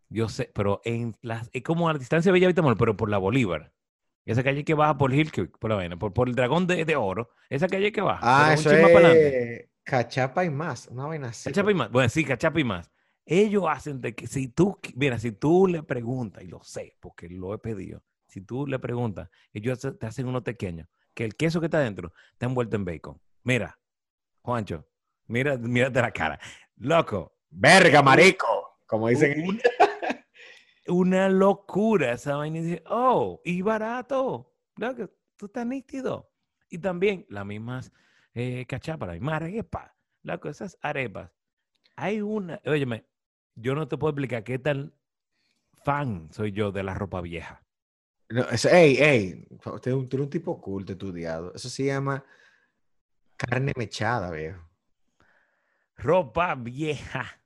Yo 0.09 0.29
sé, 0.29 0.51
pero 0.55 0.81
en 0.85 1.17
las, 1.21 1.51
es 1.53 1.63
como 1.63 1.89
a 1.89 1.93
la 1.93 1.99
distancia 1.99 2.31
de 2.31 2.35
Bellavista 2.35 2.63
Mall, 2.63 2.77
pero 2.77 2.97
por 2.97 3.11
la 3.11 3.19
Bolívar. 3.19 3.73
Esa 4.25 4.43
calle 4.43 4.65
que 4.65 4.75
baja 4.75 4.99
por 4.99 5.13
Hill 5.15 5.31
Creek, 5.31 5.57
por 5.59 5.71
la 5.71 5.77
vaina, 5.77 5.97
por, 5.97 6.13
por 6.13 6.29
el 6.29 6.35
dragón 6.35 6.67
de, 6.67 6.85
de 6.85 6.97
oro. 6.97 7.31
Esa 7.49 7.69
calle 7.69 7.93
que 7.93 8.01
baja. 8.01 8.21
Ah, 8.23 8.55
eso 8.55 8.71
es 8.73 9.69
Cachapa 9.85 10.45
y 10.45 10.51
más. 10.51 10.89
Una 10.89 11.07
vaina 11.07 11.29
así. 11.29 11.49
Cachapa 11.51 11.71
y 11.71 11.75
más. 11.75 11.91
Bueno, 11.93 12.09
sí, 12.09 12.25
cachapa 12.25 12.59
y 12.59 12.65
más. 12.65 12.91
Ellos 13.25 13.65
hacen 13.69 14.01
de 14.01 14.15
que 14.17 14.27
si 14.27 14.49
tú, 14.49 14.79
mira, 14.97 15.19
si 15.19 15.31
tú 15.33 15.69
le 15.69 15.83
preguntas, 15.85 16.43
y 16.43 16.49
lo 16.49 16.63
sé, 16.65 16.97
porque 17.01 17.29
lo 17.29 17.55
he 17.55 17.59
pedido, 17.59 18.03
si 18.27 18.41
tú 18.41 18.67
le 18.67 18.79
preguntas, 18.81 19.29
ellos 19.53 19.81
te 19.99 20.07
hacen 20.07 20.27
unos 20.27 20.43
pequeños, 20.43 20.89
que 21.15 21.25
el 21.25 21.37
queso 21.37 21.61
que 21.61 21.67
está 21.67 21.79
dentro 21.81 22.13
está 22.33 22.47
envuelto 22.47 22.75
en 22.77 22.85
bacon. 22.85 23.21
Mira, 23.45 23.79
Juancho, 24.43 24.87
mira, 25.27 25.57
mírate 25.57 26.01
la 26.03 26.11
cara. 26.11 26.39
Loco, 26.77 27.37
Verga, 27.51 28.03
marico. 28.03 28.81
Como 28.87 29.09
dicen. 29.09 29.49
un- 29.49 29.61
una 30.88 31.28
locura 31.28 32.12
esa 32.12 32.37
vaina. 32.37 32.59
Y 32.59 32.62
dije, 32.62 32.83
oh, 32.88 33.40
y 33.45 33.62
barato. 33.62 34.55
Loco, 34.76 35.11
tú 35.37 35.47
estás 35.47 35.66
nítido. 35.66 36.31
Y 36.69 36.78
también 36.78 37.26
las 37.28 37.47
mismas 37.47 37.93
eh, 38.35 38.64
cachapas, 38.66 39.09
las 39.09 39.16
mismas 39.16 39.35
arepas. 39.43 39.93
Loco, 40.23 40.49
esas 40.49 40.76
arepas. 40.83 41.31
Hay 41.97 42.21
una, 42.21 42.61
óyeme, 42.66 43.07
yo 43.55 43.75
no 43.75 43.88
te 43.88 43.97
puedo 43.97 44.11
explicar 44.11 44.45
qué 44.45 44.59
tan 44.59 44.93
fan 45.85 46.28
soy 46.33 46.52
yo 46.52 46.73
de 46.73 46.83
la 46.83 46.95
ropa 46.95 47.21
vieja. 47.21 47.62
No, 48.28 48.43
eso- 48.50 48.69
ey, 48.69 48.97
ey. 48.97 49.47
Usted 49.64 49.90
es 49.93 49.97
un, 49.97 50.09
tú 50.09 50.16
eres 50.16 50.25
un 50.25 50.31
tipo 50.31 50.61
culto, 50.61 50.93
estudiado. 50.93 51.55
Eso 51.55 51.69
se 51.71 51.85
llama 51.85 52.25
carne 53.37 53.73
mechada, 53.76 54.31
viejo. 54.31 54.61
Ropa 55.97 56.55
vieja. 56.55 57.40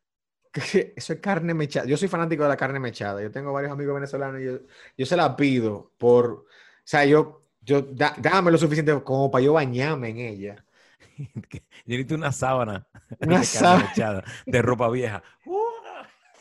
Eso 0.96 1.12
es 1.12 1.20
carne 1.20 1.54
mechada. 1.54 1.86
Yo 1.86 1.96
soy 1.96 2.08
fanático 2.08 2.42
de 2.42 2.48
la 2.48 2.56
carne 2.56 2.80
mechada. 2.80 3.22
Yo 3.22 3.30
tengo 3.30 3.52
varios 3.52 3.72
amigos 3.72 3.94
venezolanos 3.94 4.40
y 4.40 4.44
yo, 4.44 4.58
yo 4.96 5.06
se 5.06 5.16
la 5.16 5.36
pido 5.36 5.92
por. 5.98 6.26
O 6.30 6.46
sea, 6.84 7.04
yo. 7.04 7.44
yo 7.60 7.82
da- 7.82 8.14
dame 8.18 8.50
lo 8.50 8.58
suficiente 8.58 8.92
como 9.02 9.30
para 9.30 9.44
yo 9.44 9.52
bañarme 9.52 10.08
en 10.10 10.18
ella. 10.18 10.64
yo 11.18 11.60
necesito 11.86 12.14
una 12.14 12.32
sábana 12.32 12.86
Una 13.20 13.40
de, 13.40 13.44
sábana. 13.44 13.78
carne 13.78 13.88
mechada, 13.90 14.24
de 14.46 14.62
ropa 14.62 14.88
vieja. 14.90 15.22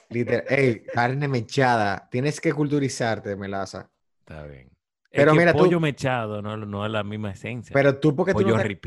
Literal. 0.10 0.46
Ey, 0.50 0.84
carne 0.86 1.28
mechada. 1.28 2.08
Tienes 2.10 2.42
que 2.42 2.52
culturizarte, 2.54 3.36
Melaza. 3.36 3.92
Está 4.20 4.44
bien. 4.46 4.72
Pero 5.12 5.32
es 5.32 5.36
que 5.36 5.40
mira, 5.40 5.54
tú- 5.54 5.60
pollo 5.60 5.80
mechado 5.80 6.42
no, 6.42 6.58
no 6.58 6.86
es 6.86 6.92
la 6.92 7.04
misma 7.04 7.32
esencia. 7.32 7.74
Pero 7.74 8.00
tú, 8.00 8.16
porque 8.16 8.34
tú 8.34 8.40
pollo 8.40 8.58
no 8.58 8.64
te. 8.64 8.80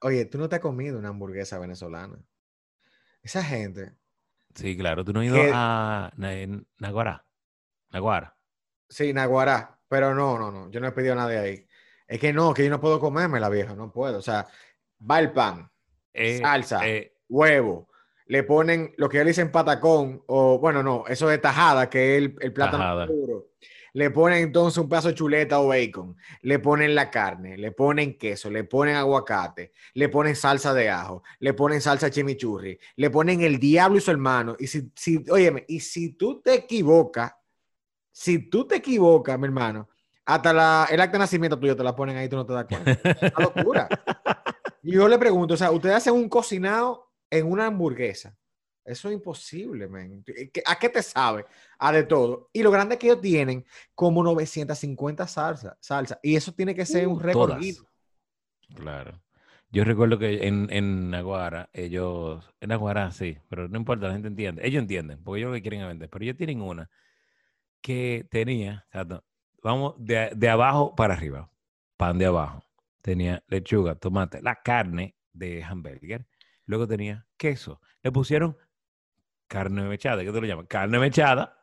Oye, 0.00 0.24
tú 0.24 0.38
no 0.38 0.48
te 0.48 0.56
has 0.56 0.62
comido 0.62 0.98
una 0.98 1.08
hamburguesa 1.10 1.58
venezolana. 1.58 2.18
Esa 3.22 3.42
gente. 3.44 3.92
Sí, 4.54 4.76
claro. 4.76 5.04
¿Tú 5.04 5.12
no 5.12 5.20
has 5.20 5.26
ido 5.26 5.36
a 5.52 6.12
Naguará? 6.78 7.24
Naguara. 7.90 8.36
Sí, 8.88 9.12
Naguará. 9.12 9.78
Pero 9.88 10.14
no, 10.14 10.38
no, 10.38 10.50
no. 10.50 10.70
Yo 10.70 10.80
no 10.80 10.88
he 10.88 10.92
pedido 10.92 11.14
nada 11.14 11.28
de 11.28 11.38
ahí. 11.38 11.66
Es 12.06 12.18
que 12.20 12.32
no, 12.32 12.52
que 12.54 12.64
yo 12.64 12.70
no 12.70 12.80
puedo 12.80 12.98
comerme 13.00 13.40
la 13.40 13.48
vieja. 13.48 13.74
No 13.74 13.92
puedo. 13.92 14.18
O 14.18 14.22
sea, 14.22 14.46
va 15.10 15.18
el 15.18 15.32
pan, 15.32 15.70
Eh, 16.12 16.38
Salsa. 16.38 16.86
eh, 16.88 17.14
huevo. 17.28 17.88
Le 18.26 18.42
ponen 18.44 18.94
lo 18.96 19.08
que 19.08 19.18
ellos 19.18 19.26
dicen 19.28 19.50
patacón, 19.52 20.22
o 20.26 20.58
bueno, 20.58 20.82
no, 20.82 21.04
eso 21.08 21.28
de 21.28 21.38
tajada, 21.38 21.90
que 21.90 22.16
es 22.16 22.22
el, 22.22 22.36
el 22.40 22.52
plátano 22.52 22.78
Tajada. 22.78 23.06
puro. 23.06 23.48
Le 23.94 24.10
ponen 24.10 24.42
entonces 24.44 24.78
un 24.78 24.88
pedazo 24.88 25.08
de 25.08 25.14
chuleta 25.14 25.60
o 25.60 25.68
bacon. 25.68 26.16
Le 26.42 26.58
ponen 26.58 26.94
la 26.94 27.10
carne, 27.10 27.58
le 27.58 27.72
ponen 27.72 28.16
queso, 28.16 28.50
le 28.50 28.64
ponen 28.64 28.96
aguacate, 28.96 29.72
le 29.94 30.08
ponen 30.08 30.34
salsa 30.34 30.72
de 30.72 30.88
ajo, 30.88 31.22
le 31.40 31.52
ponen 31.52 31.80
salsa 31.80 32.10
chimichurri, 32.10 32.78
le 32.96 33.10
ponen 33.10 33.42
el 33.42 33.58
diablo 33.58 33.98
y 33.98 34.00
su 34.00 34.10
hermano. 34.10 34.56
Y 34.58 34.66
si, 34.66 34.90
si, 34.96 35.22
óyeme, 35.30 35.64
y 35.68 35.80
si 35.80 36.14
tú 36.14 36.40
te 36.40 36.54
equivocas, 36.54 37.32
si 38.10 38.38
tú 38.50 38.66
te 38.66 38.76
equivocas, 38.76 39.38
mi 39.38 39.44
hermano, 39.46 39.88
hasta 40.24 40.52
la, 40.52 40.88
el 40.90 41.00
acta 41.00 41.12
de 41.14 41.18
nacimiento 41.20 41.58
tuyo 41.58 41.76
te 41.76 41.82
la 41.82 41.94
ponen 41.96 42.16
ahí, 42.16 42.28
tú 42.28 42.36
no 42.36 42.46
te 42.46 42.52
das 42.52 42.66
cuenta. 42.66 42.92
Es 42.92 43.32
una 43.36 43.44
locura. 43.44 43.88
Y 44.84 44.94
yo 44.94 45.06
le 45.06 45.16
pregunto, 45.16 45.54
o 45.54 45.56
sea, 45.56 45.70
ustedes 45.70 45.94
hacen 45.94 46.12
un 46.12 46.28
cocinado 46.28 47.12
en 47.30 47.46
una 47.48 47.66
hamburguesa. 47.66 48.36
Eso 48.84 49.08
es 49.08 49.14
imposible, 49.14 49.86
man. 49.86 50.24
¿Qué- 50.24 50.60
¿A 50.66 50.76
qué 50.76 50.88
te 50.88 51.00
sabe? 51.04 51.44
A 51.84 51.90
de 51.92 52.04
todo. 52.04 52.48
Y 52.52 52.62
lo 52.62 52.70
grande 52.70 52.94
es 52.94 53.00
que 53.00 53.08
ellos 53.08 53.20
tienen 53.20 53.64
como 53.94 54.22
950 54.22 55.26
salsa, 55.26 55.76
salsa. 55.80 56.20
Y 56.22 56.36
eso 56.36 56.52
tiene 56.52 56.74
que 56.76 56.86
ser 56.86 57.08
un 57.08 57.16
Uh, 57.16 57.20
récord. 57.20 57.60
Claro. 58.74 59.20
Yo 59.70 59.84
recuerdo 59.84 60.18
que 60.18 60.46
en, 60.46 60.68
en 60.70 61.10
Naguara, 61.10 61.70
ellos, 61.72 62.48
en 62.60 62.68
Naguara 62.68 63.10
sí, 63.10 63.38
pero 63.48 63.68
no 63.68 63.78
importa, 63.78 64.06
la 64.06 64.12
gente 64.12 64.28
entiende. 64.28 64.66
Ellos 64.66 64.82
entienden, 64.82 65.22
porque 65.24 65.40
ellos 65.40 65.50
lo 65.50 65.54
que 65.56 65.62
quieren 65.62 65.86
vender. 65.88 66.08
Pero 66.08 66.24
ellos 66.24 66.36
tienen 66.36 66.60
una 66.60 66.88
que 67.80 68.26
tenía, 68.30 68.86
vamos 69.62 69.94
de, 69.98 70.30
de 70.36 70.48
abajo 70.48 70.94
para 70.94 71.14
arriba, 71.14 71.50
pan 71.96 72.18
de 72.18 72.26
abajo. 72.26 72.62
Tenía 73.00 73.42
lechuga, 73.48 73.96
tomate, 73.96 74.40
la 74.40 74.62
carne 74.62 75.16
de 75.32 75.64
hamburger. 75.64 76.26
Luego 76.66 76.86
tenía 76.86 77.26
queso. 77.36 77.80
Le 78.02 78.12
pusieron 78.12 78.56
carne 79.48 79.82
mechada, 79.82 80.22
¿qué 80.22 80.30
te 80.30 80.40
lo 80.40 80.46
llaman? 80.46 80.66
Carne 80.66 80.98
mechada. 80.98 81.58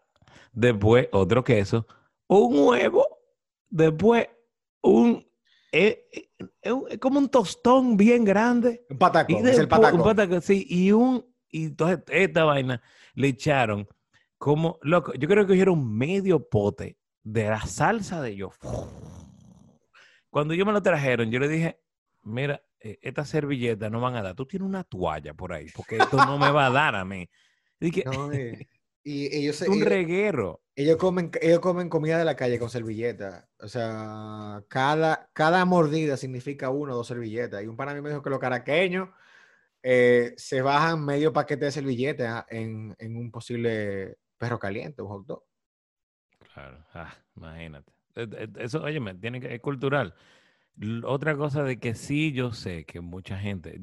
Después 0.52 1.08
otro 1.12 1.44
queso, 1.44 1.86
un 2.28 2.68
huevo. 2.68 3.06
Después 3.70 4.28
un 4.82 5.26
es, 5.72 5.98
es- 6.12 6.30
es 6.62 6.72
un- 6.72 6.86
es 6.90 6.98
como 6.98 7.20
un 7.20 7.30
tostón 7.30 7.96
bien 7.98 8.24
grande. 8.26 8.86
Un 8.90 8.96
Y 8.96 9.00
patacón, 9.00 9.36
es 9.38 9.42
el 9.42 9.46
después- 9.46 9.64
un 9.64 9.70
patacón. 9.70 10.04
patacón, 10.04 10.42
sí, 10.42 10.66
y 10.68 10.92
un, 10.92 11.26
y 11.52 11.66
entonces 11.66 12.00
esta 12.08 12.44
vaina 12.46 12.82
le 13.14 13.28
echaron 13.28 13.88
como, 14.38 14.80
loco, 14.82 15.14
yo 15.14 15.28
creo 15.28 15.44
que 15.46 15.50
cogieron 15.54 15.96
medio 15.96 16.48
pote 16.50 16.98
de 17.24 17.50
la 17.50 17.62
salsa 17.62 18.22
de 18.22 18.32
ellos. 18.32 18.54
Cuando 20.30 20.54
yo 20.54 20.66
me 20.66 20.72
lo 20.72 20.82
trajeron, 20.82 21.30
yo 21.32 21.40
le 21.40 21.48
dije, 21.48 21.80
mira, 22.24 22.62
eh, 22.80 22.98
esta 23.02 23.26
servilleta 23.26 23.90
no 23.90 24.00
van 24.00 24.16
a 24.16 24.22
dar, 24.22 24.36
tú 24.36 24.46
tienes 24.46 24.68
una 24.68 24.84
toalla 24.84 25.34
por 25.34 25.54
ahí, 25.54 25.68
porque 25.76 25.98
esto 25.98 26.18
no 26.18 26.38
me 26.38 26.52
va 26.52 26.68
a 26.68 26.70
dar 26.72 26.96
a 26.96 27.04
mí. 27.06 27.30
Y 27.80 27.86
dije, 27.92 28.04
No, 28.06 28.32
eh, 28.34 28.68
y 29.12 29.36
ellos, 29.36 29.56
se- 29.56 29.70
un 29.70 29.76
ellos- 29.78 29.88
reguero. 29.88 30.62
ellos 30.76 30.98
comen, 30.98 31.32
ellos 31.42 31.60
comen 31.60 31.90
comida 31.90 32.18
de 32.18 32.26
la 32.26 32.36
calle 32.36 32.60
con 32.60 32.70
servilleta. 32.70 33.50
O 33.60 33.68
sea, 33.68 34.64
cada, 34.68 35.30
cada 35.34 35.66
mordida 35.66 36.16
significa 36.18 36.70
una 36.70 36.94
o 36.94 36.98
dos 36.98 37.08
servilletas. 37.08 37.64
Y 37.64 37.68
un 37.68 37.76
pana 37.76 37.94
mí 37.94 38.02
me 38.02 38.10
dijo 38.10 38.22
que 38.22 38.30
los 38.30 38.40
caraqueños 38.40 39.10
eh, 39.82 40.34
se 40.38 40.62
bajan 40.62 41.04
medio 41.06 41.32
paquete 41.34 41.66
de 41.66 41.72
servilletas 41.72 42.46
en, 42.50 42.96
en 43.00 43.16
un 43.16 43.32
posible 43.32 44.18
perro 44.38 44.60
caliente, 44.60 45.02
un 45.02 45.08
hot 45.10 45.26
dog. 45.26 45.44
Claro, 46.54 46.86
ah, 46.94 47.14
imagínate. 47.36 47.92
Eh, 48.16 48.28
eh, 48.32 48.48
Eso, 48.58 48.82
oye, 48.84 49.00
tiene 49.22 49.40
que, 49.40 49.54
es 49.56 49.62
cultural. 49.62 50.14
Otra 51.04 51.36
cosa 51.36 51.64
de 51.64 51.78
que 51.80 51.94
sí 51.94 52.32
yo 52.32 52.52
sé 52.54 52.86
que 52.86 53.02
mucha 53.02 53.38
gente 53.38 53.80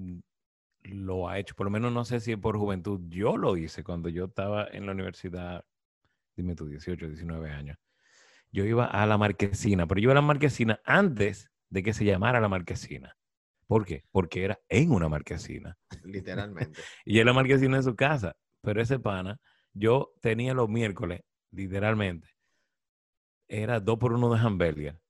lo 0.87 1.29
ha 1.29 1.39
hecho, 1.39 1.55
por 1.55 1.67
lo 1.67 1.71
menos 1.71 1.93
no 1.93 2.05
sé 2.05 2.21
si 2.21 2.37
por 2.37 2.57
juventud, 2.57 3.01
yo 3.09 3.37
lo 3.37 3.57
hice 3.57 3.85
cuando 3.85 4.09
yo 4.09 4.27
estaba 4.27 4.67
en 4.69 4.87
la 4.87 4.93
universidad, 4.93 5.65
dime 6.37 6.55
tú, 6.55 6.67
18, 6.69 7.07
19 7.07 7.51
años. 7.51 7.79
Yo 8.53 8.65
iba 8.65 8.87
a 8.87 9.07
la 9.07 9.19
marquesina, 9.19 9.87
pero 9.87 10.01
yo 10.01 10.05
iba 10.05 10.13
a 10.13 10.17
la 10.17 10.23
marquesina 10.23 10.81
antes 10.85 11.51
de 11.69 11.83
que 11.83 11.93
se 11.93 12.05
llamara 12.05 12.41
la 12.41 12.49
marquesina. 12.49 13.17
¿Por 13.67 13.85
qué? 13.85 14.05
Porque 14.13 14.45
era 14.45 14.61
en 14.69 14.93
una 14.93 15.09
marquesina. 15.09 15.77
Literalmente. 16.05 16.81
Y 17.05 17.19
en 17.19 17.27
la 17.27 17.33
marquesina 17.33 17.77
de 17.79 17.83
su 17.83 17.97
casa. 17.97 18.37
Pero 18.63 18.81
ese 18.81 18.99
pana, 18.99 19.39
yo 19.73 20.13
tenía 20.21 20.55
los 20.55 20.69
miércoles, 20.69 21.21
literalmente, 21.51 22.29
era 23.49 23.81
dos 23.81 23.99
por 23.99 24.13
uno 24.13 24.33
de 24.33 24.41
hamburger, 24.41 25.01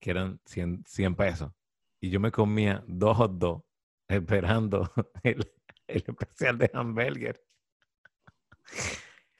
que 0.00 0.10
eran 0.10 0.40
100, 0.44 0.84
100 0.86 1.14
pesos. 1.14 1.52
Y 2.00 2.10
yo 2.10 2.20
me 2.20 2.30
comía 2.30 2.84
dos 2.86 3.16
hot 3.16 3.32
dogs 3.38 3.64
esperando 4.12 4.90
el, 5.22 5.52
el 5.86 6.04
especial 6.06 6.58
de 6.58 6.70
hamburger. 6.72 7.42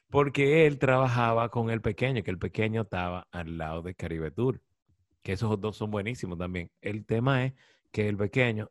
Porque 0.09 0.67
él 0.67 0.77
trabajaba 0.77 1.49
con 1.49 1.69
el 1.69 1.81
pequeño, 1.81 2.23
que 2.23 2.31
el 2.31 2.37
pequeño 2.37 2.83
estaba 2.83 3.27
al 3.31 3.57
lado 3.57 3.81
de 3.81 3.95
Caribe 3.95 4.31
Tour. 4.31 4.61
Que 5.23 5.33
esos 5.33 5.59
dogs 5.59 5.77
son 5.77 5.89
buenísimos 5.89 6.37
también. 6.37 6.69
El 6.81 7.05
tema 7.05 7.45
es 7.45 7.53
que 7.91 8.07
el 8.09 8.17
pequeño 8.17 8.69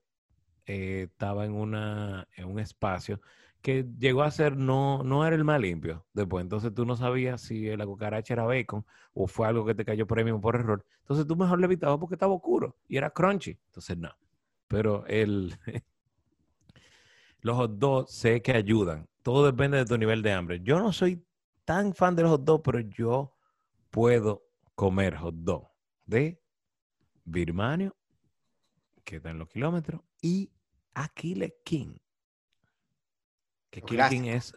eh, 0.67 1.09
estaba 1.11 1.45
en, 1.45 1.55
una, 1.55 2.29
en 2.37 2.47
un 2.47 2.61
espacio 2.61 3.21
que 3.63 3.87
llegó 3.99 4.23
a 4.23 4.31
ser, 4.31 4.57
no, 4.57 5.03
no 5.05 5.27
era 5.27 5.37
el 5.37 5.45
más 5.45 5.61
limpio. 5.61 6.07
Después, 6.13 6.43
entonces 6.43 6.75
tú 6.75 6.85
no 6.85 6.97
sabías 6.97 7.41
si 7.41 7.75
la 7.77 7.87
cucaracha 7.87 8.35
era 8.35 8.45
bacon 8.45 8.85
o 9.15 9.27
fue 9.27 9.47
algo 9.47 9.65
que 9.65 9.75
te 9.75 9.85
cayó 9.85 10.07
mismo 10.07 10.41
por 10.41 10.57
error. 10.57 10.85
Entonces 11.01 11.27
tú 11.27 11.37
mejor 11.37 11.59
le 11.61 11.67
evitabas 11.67 11.99
porque 11.99 12.17
estaba 12.17 12.35
oscuro 12.35 12.77
y 12.89 12.97
era 12.97 13.11
crunchy. 13.11 13.59
Entonces 13.67 13.97
no. 13.97 14.11
Pero 14.69 15.07
el, 15.07 15.57
los 17.43 17.57
hot 17.57 17.73
dogs 17.79 18.11
sé 18.13 18.41
que 18.43 18.53
ayudan. 18.53 19.09
Todo 19.23 19.45
depende 19.47 19.77
de 19.79 19.85
tu 19.85 19.97
nivel 19.99 20.23
de 20.23 20.33
hambre. 20.33 20.61
Yo 20.63 20.79
no 20.81 20.93
soy 20.93 21.25
tan 21.65 21.95
fan 21.95 22.17
de 22.17 22.23
los 22.23 22.31
hot 22.33 22.45
dogs, 22.45 22.63
pero 22.65 22.81
yo 22.81 23.35
puedo 23.91 24.45
comer 24.75 25.15
hot 25.17 25.35
dog 25.37 25.69
de 26.07 26.41
Birmanio, 27.25 27.95
que 29.05 29.17
está 29.17 29.31
en 29.31 29.39
los 29.39 29.49
kilómetros, 29.49 30.01
y 30.21 30.51
Aquile 30.95 31.57
King. 31.65 31.95
Que 33.71 33.81
Aquile 33.81 34.09
King 34.09 34.25
es. 34.25 34.55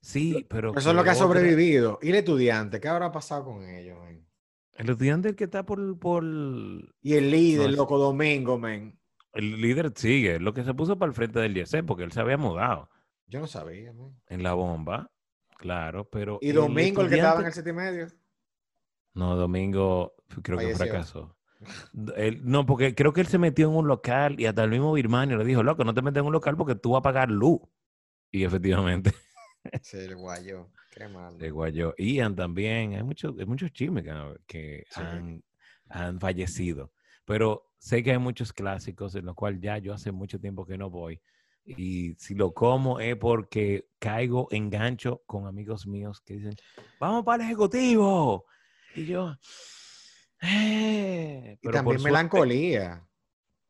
Sí, 0.00 0.46
pero. 0.48 0.70
Eso 0.76 0.90
es 0.90 0.96
lo 0.96 1.02
que 1.02 1.10
ha 1.10 1.12
otra- 1.12 1.24
sobrevivido. 1.26 1.98
¿Y 2.02 2.10
el 2.10 2.14
estudiante? 2.16 2.80
¿Qué 2.80 2.88
habrá 2.88 3.10
pasado 3.12 3.44
con 3.44 3.64
ellos, 3.68 3.98
men? 4.04 4.26
El 4.74 4.90
estudiante 4.90 5.34
que 5.34 5.44
está 5.44 5.66
por. 5.66 5.98
por 5.98 6.24
Y 6.24 7.14
el 7.14 7.30
líder, 7.30 7.66
No, 7.66 7.70
es- 7.72 7.76
loco 7.76 7.98
Domingo, 7.98 8.58
men. 8.58 8.98
El 9.32 9.60
líder 9.60 9.92
sigue, 9.94 10.38
lo 10.40 10.52
que 10.54 10.64
se 10.64 10.74
puso 10.74 10.98
para 10.98 11.10
el 11.10 11.14
frente 11.14 11.38
del 11.40 11.54
Jersey, 11.54 11.82
porque 11.82 12.04
él 12.04 12.12
se 12.12 12.20
había 12.20 12.36
mudado 12.36 12.88
Yo 13.26 13.40
no 13.40 13.46
sabía, 13.46 13.92
men. 13.92 14.14
en 14.26 14.42
la 14.42 14.54
bomba. 14.54 15.10
Claro, 15.58 16.08
pero. 16.08 16.38
Y 16.40 16.52
Domingo, 16.52 17.02
el 17.02 17.08
que 17.08 17.16
estaba 17.16 17.40
en 17.40 17.46
el 17.46 17.52
siete 17.52 17.70
y 17.70 17.72
medio. 17.72 18.06
No, 19.14 19.34
Domingo 19.36 20.14
creo 20.42 20.58
que 20.58 20.74
fracasó. 20.76 21.36
Él- 22.16 22.40
no, 22.44 22.64
porque 22.66 22.94
creo 22.94 23.12
que 23.12 23.20
él 23.20 23.26
se 23.26 23.38
metió 23.38 23.68
en 23.68 23.74
un 23.74 23.88
local 23.88 24.38
y 24.38 24.46
hasta 24.46 24.62
el 24.62 24.70
mismo 24.70 24.92
Birmania 24.92 25.36
le 25.36 25.44
dijo, 25.44 25.64
loco, 25.64 25.82
no 25.82 25.92
te 25.92 26.02
metas 26.02 26.20
en 26.20 26.26
un 26.26 26.32
local 26.32 26.56
porque 26.56 26.76
tú 26.76 26.92
vas 26.92 27.00
a 27.00 27.02
pagar 27.02 27.30
luz. 27.30 27.60
Y 28.30 28.44
efectivamente, 28.44 29.12
Sí, 29.82 29.96
el 29.98 30.14
guayo. 30.16 30.70
Qué 30.92 31.08
mal. 31.08 31.36
se 31.38 31.50
guayó. 31.50 31.94
Ian 31.98 32.36
también, 32.36 32.94
hay 32.94 33.02
muchos, 33.02 33.36
hay 33.38 33.44
muchos 33.46 33.72
chismes 33.72 34.04
que, 34.46 34.84
Sí. 34.90 35.00
han, 35.00 35.42
han 35.88 36.20
fallecido. 36.20 36.92
Pero 37.24 37.67
sé 37.78 38.02
que 38.02 38.12
hay 38.12 38.18
muchos 38.18 38.52
clásicos 38.52 39.14
en 39.14 39.26
los 39.26 39.34
cuales 39.34 39.60
ya 39.60 39.78
yo 39.78 39.94
hace 39.94 40.12
mucho 40.12 40.40
tiempo 40.40 40.66
que 40.66 40.78
no 40.78 40.90
voy. 40.90 41.20
Y 41.64 42.14
si 42.14 42.34
lo 42.34 42.52
como 42.54 42.98
es 43.00 43.16
porque 43.16 43.88
caigo 43.98 44.48
en 44.50 44.70
gancho 44.70 45.22
con 45.26 45.46
amigos 45.46 45.86
míos 45.86 46.20
que 46.22 46.34
dicen, 46.34 46.54
vamos 46.98 47.24
para 47.24 47.42
el 47.44 47.48
ejecutivo. 47.50 48.46
Y 48.94 49.06
yo, 49.06 49.36
"Eh", 50.40 51.58
Y 51.60 51.66
pero 51.66 51.72
por 51.74 51.82
también 51.82 52.02
melancolía. 52.02 53.08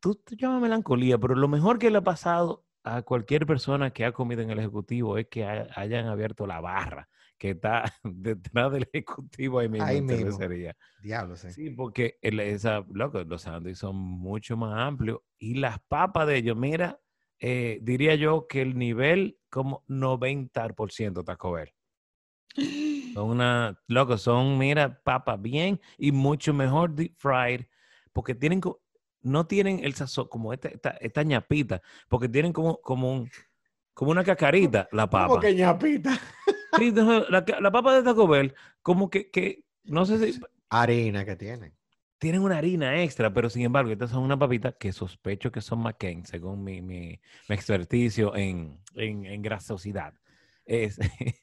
tú 0.01 0.15
te 0.15 0.37
llamas 0.37 0.61
melancolía, 0.63 1.19
pero 1.19 1.35
lo 1.35 1.49
mejor 1.49 1.79
que 1.79 1.91
le 1.91 1.99
ha 1.99 2.03
pasado 2.03 2.67
a 2.85 3.03
cualquier 3.03 3.47
persona 3.47 3.91
que 3.93 4.05
ha 4.05 4.13
comido 4.13 4.43
en 4.43 4.51
el 4.51 4.59
ejecutivo 4.59 5.19
es 5.19 5.27
que 5.29 5.45
ha- 5.45 5.69
hayan 5.75 6.07
abierto 6.07 6.47
la 6.47 6.61
barra 6.61 7.09
que 7.39 7.51
está 7.51 7.85
detrás 8.05 8.73
del 8.73 8.89
ejecutivo 8.93 9.59
ahí 9.61 9.69
mismo 9.69 9.87
Ahí. 9.87 10.01
Diablo, 11.01 11.37
sí. 11.37 11.53
Sí, 11.53 11.71
porque 11.71 12.19
el- 12.21 12.41
esa, 12.41 12.85
loco, 12.93 13.23
los 13.25 13.43
sándwiches 13.43 13.79
son 13.79 13.97
mucho 13.97 14.57
más 14.57 14.79
amplios 14.79 15.21
y 15.39 15.55
las 15.55 15.79
papas 15.89 16.27
de 16.27 16.37
ellos, 16.37 16.57
mira, 16.57 17.01
eh, 17.39 17.79
diría 17.83 18.17
yo 18.17 18.47
que 18.49 18.61
el 18.63 18.77
nivel 18.77 19.39
como 19.49 19.85
90% 19.87 21.25
Taco 21.25 21.53
Bell. 21.53 21.73
Son 23.15 23.31
una, 23.31 23.81
loco, 23.87 24.19
son, 24.19 24.59
mira, 24.59 25.01
papas 25.03 25.41
bien 25.41 25.81
y 25.97 26.13
mucho 26.13 26.53
mejor 26.53 26.95
deep 26.95 27.15
fried 27.17 27.63
porque 28.13 28.35
tienen, 28.35 28.61
no 29.23 29.47
tienen 29.47 29.81
el 29.85 29.95
sazón, 29.95 30.29
como 30.29 30.53
esta, 30.53 30.69
esta, 30.69 30.91
esta 30.91 31.23
ñapita, 31.23 31.81
porque 32.09 32.29
tienen 32.29 32.53
como, 32.53 32.81
como 32.81 33.13
un, 33.13 33.31
como 33.99 34.13
una 34.13 34.23
cacarita 34.23 34.89
la 34.93 35.11
Como 35.11 35.11
papa. 35.11 35.41
que 35.41 35.55
ñapita. 35.55 36.13
Sí, 36.77 36.93
la, 36.93 37.45
la 37.61 37.71
papa 37.73 37.95
de 37.97 38.05
Taco 38.05 38.29
Bell, 38.29 38.55
como 38.83 39.11
que, 39.11 39.29
que, 39.31 39.65
no 39.83 40.07
sé 40.07 40.33
si, 40.33 40.41
Harina 40.71 41.25
que 41.25 41.35
tienen. 41.35 41.75
tienen 42.19 42.43
una 42.43 42.59
harina 42.59 43.03
extra, 43.03 43.33
pero 43.35 43.51
sin 43.51 43.63
embargo, 43.65 43.91
estas 43.91 44.11
son 44.11 44.23
una 44.23 44.39
papita 44.39 44.71
que 44.71 44.93
sospecho 44.93 45.51
que 45.51 45.61
son 45.61 45.81
McCain, 45.81 46.25
según 46.25 46.63
mi, 46.63 46.81
mi, 46.81 47.19
mi 47.49 47.55
experticio 47.57 48.37
en, 48.37 48.79
en, 48.95 49.27
en 49.27 49.43
grasosidad. 49.43 50.15
Es, 50.65 51.01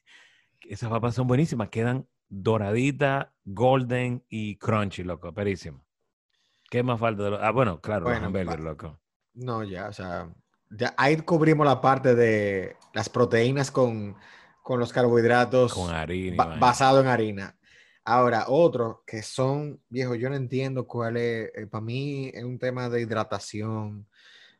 esas 0.62 0.88
papas 0.88 1.14
son 1.14 1.26
buenísimas, 1.26 1.68
quedan 1.68 2.08
doraditas, 2.30 3.26
golden 3.44 4.24
y 4.30 4.56
crunchy, 4.56 5.02
loco, 5.04 5.34
perísimo. 5.34 5.84
¿Qué 6.70 6.82
más 6.82 6.98
falta? 6.98 7.24
De 7.24 7.30
lo- 7.30 7.42
ah, 7.44 7.50
bueno, 7.50 7.80
claro, 7.82 8.06
Bueno, 8.06 8.20
los 8.20 8.26
hamburgers, 8.28 8.60
loco. 8.64 9.00
No, 9.34 9.62
ya, 9.64 9.88
o 9.88 9.92
sea, 9.92 10.34
ya 10.70 10.94
ahí 10.96 11.16
cubrimos 11.18 11.66
la 11.66 11.80
parte 11.80 12.14
de 12.14 12.76
las 12.92 13.08
proteínas 13.08 13.70
con, 13.70 14.16
con 14.62 14.80
los 14.80 14.92
carbohidratos 14.92 15.74
Con 15.74 15.90
harina. 15.94 16.36
ba- 16.44 16.56
basado 16.58 17.00
en 17.00 17.06
harina. 17.06 17.56
Ahora, 18.04 18.44
otro 18.48 19.02
que 19.06 19.22
son, 19.22 19.80
viejo, 19.88 20.14
yo 20.14 20.28
no 20.30 20.36
entiendo 20.36 20.86
cuál 20.86 21.16
es, 21.16 21.50
para 21.70 21.82
mí 21.82 22.30
es 22.32 22.44
un 22.44 22.58
tema 22.58 22.88
de 22.88 23.00
hidratación, 23.00 24.06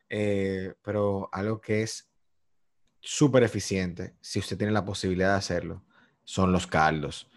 eh, 0.09 0.73
pero 0.81 1.29
algo 1.31 1.59
que 1.61 1.83
es 1.83 2.09
súper 2.99 3.43
eficiente, 3.43 4.15
si 4.19 4.39
usted 4.39 4.57
tiene 4.57 4.73
la 4.73 4.83
posibilidad 4.83 5.31
de 5.31 5.37
hacerlo, 5.37 5.81
son 6.25 6.51
los 6.51 6.67
caldos. 6.67 7.29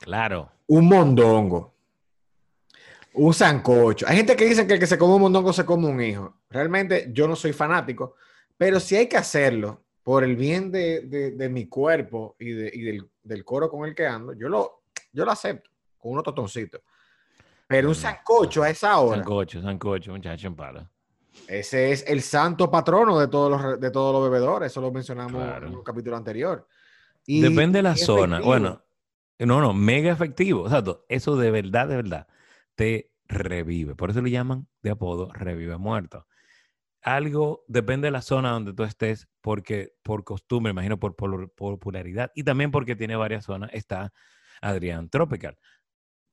Claro. 0.00 0.52
Un 0.68 0.86
mondongo, 0.88 1.74
un 3.16 3.32
sancocho. 3.34 4.06
Hay 4.08 4.16
gente 4.16 4.36
que 4.36 4.44
dice 4.46 4.66
que 4.66 4.74
el 4.74 4.80
que 4.80 4.86
se 4.86 4.98
come 4.98 5.14
un 5.14 5.22
mondongo 5.22 5.52
se 5.52 5.64
come 5.64 5.86
un 5.88 6.00
hijo. 6.00 6.36
Realmente 6.50 7.08
yo 7.12 7.26
no 7.26 7.34
soy 7.36 7.52
fanático, 7.52 8.14
pero 8.56 8.78
si 8.80 8.96
hay 8.96 9.06
que 9.08 9.16
hacerlo 9.16 9.82
por 10.02 10.22
el 10.22 10.36
bien 10.36 10.70
de, 10.70 11.00
de- 11.02 11.30
de 11.32 11.48
mi 11.48 11.66
cuerpo 11.66 12.36
y, 12.38 12.50
de- 12.52 12.70
y 12.72 12.82
del, 12.82 13.10
del 13.22 13.44
coro 13.44 13.68
con 13.70 13.88
el 13.88 13.94
que 13.94 14.06
ando, 14.06 14.32
yo 14.34 14.48
lo, 14.48 14.82
yo 15.12 15.24
lo 15.24 15.30
acepto 15.32 15.70
con 15.98 16.12
unos 16.12 16.24
totoncitos. 16.24 16.80
Pero 17.66 17.88
un 17.88 17.92
Mm. 17.92 17.96
sancocho 17.96 18.62
a 18.62 18.70
esa 18.70 18.98
hora, 18.98 19.16
Sancocho, 19.16 19.60
sancocho, 19.60 20.12
muchacho 20.12 20.46
en 20.46 20.54
pala. 20.54 20.90
ese 21.48 21.90
es 21.92 22.04
el 22.06 22.22
santo 22.22 22.70
patrono 22.70 23.18
de 23.18 23.26
todos 23.28 23.50
los, 23.50 23.80
de 23.80 23.90
todos 23.90 24.12
los 24.12 24.30
bebedores. 24.30 24.70
Eso 24.70 24.80
lo 24.80 24.92
mencionamos 24.92 25.42
Claro. 25.42 25.66
en 25.66 25.74
un 25.74 25.82
capítulo 25.82 26.16
anterior. 26.16 26.66
Y- 27.26 27.40
Depende 27.42 27.78
de 27.78 27.82
la 27.82 27.96
zona. 27.96 28.36
efectivo. 28.36 28.46
Bueno, 28.46 28.82
no, 29.40 29.60
no, 29.60 29.72
mega 29.74 30.12
efectivo. 30.12 30.66
Exacto. 30.66 31.04
Eso 31.08 31.34
de 31.36 31.50
verdad, 31.50 31.88
de 31.88 31.96
verdad, 31.96 32.26
te 32.76 33.10
revive. 33.24 33.96
Por 33.96 34.10
eso 34.10 34.22
le 34.22 34.30
llaman 34.30 34.68
de 34.82 34.90
apodo 34.90 35.32
revive 35.32 35.76
muerto. 35.78 36.26
Algo 37.02 37.64
depende 37.68 38.06
de 38.06 38.12
la 38.12 38.22
zona 38.22 38.50
donde 38.50 38.72
tú 38.72 38.84
estés, 38.84 39.28
porque 39.40 39.94
por 40.02 40.24
costumbre, 40.24 40.70
imagino 40.70 40.98
por, 40.98 41.14
popularidad 41.14 42.32
y 42.34 42.44
también 42.44 42.70
porque 42.70 42.96
tiene 42.96 43.16
varias 43.16 43.44
zonas, 43.44 43.70
está 43.72 44.12
Adrián 44.60 45.08
Tropical. 45.08 45.58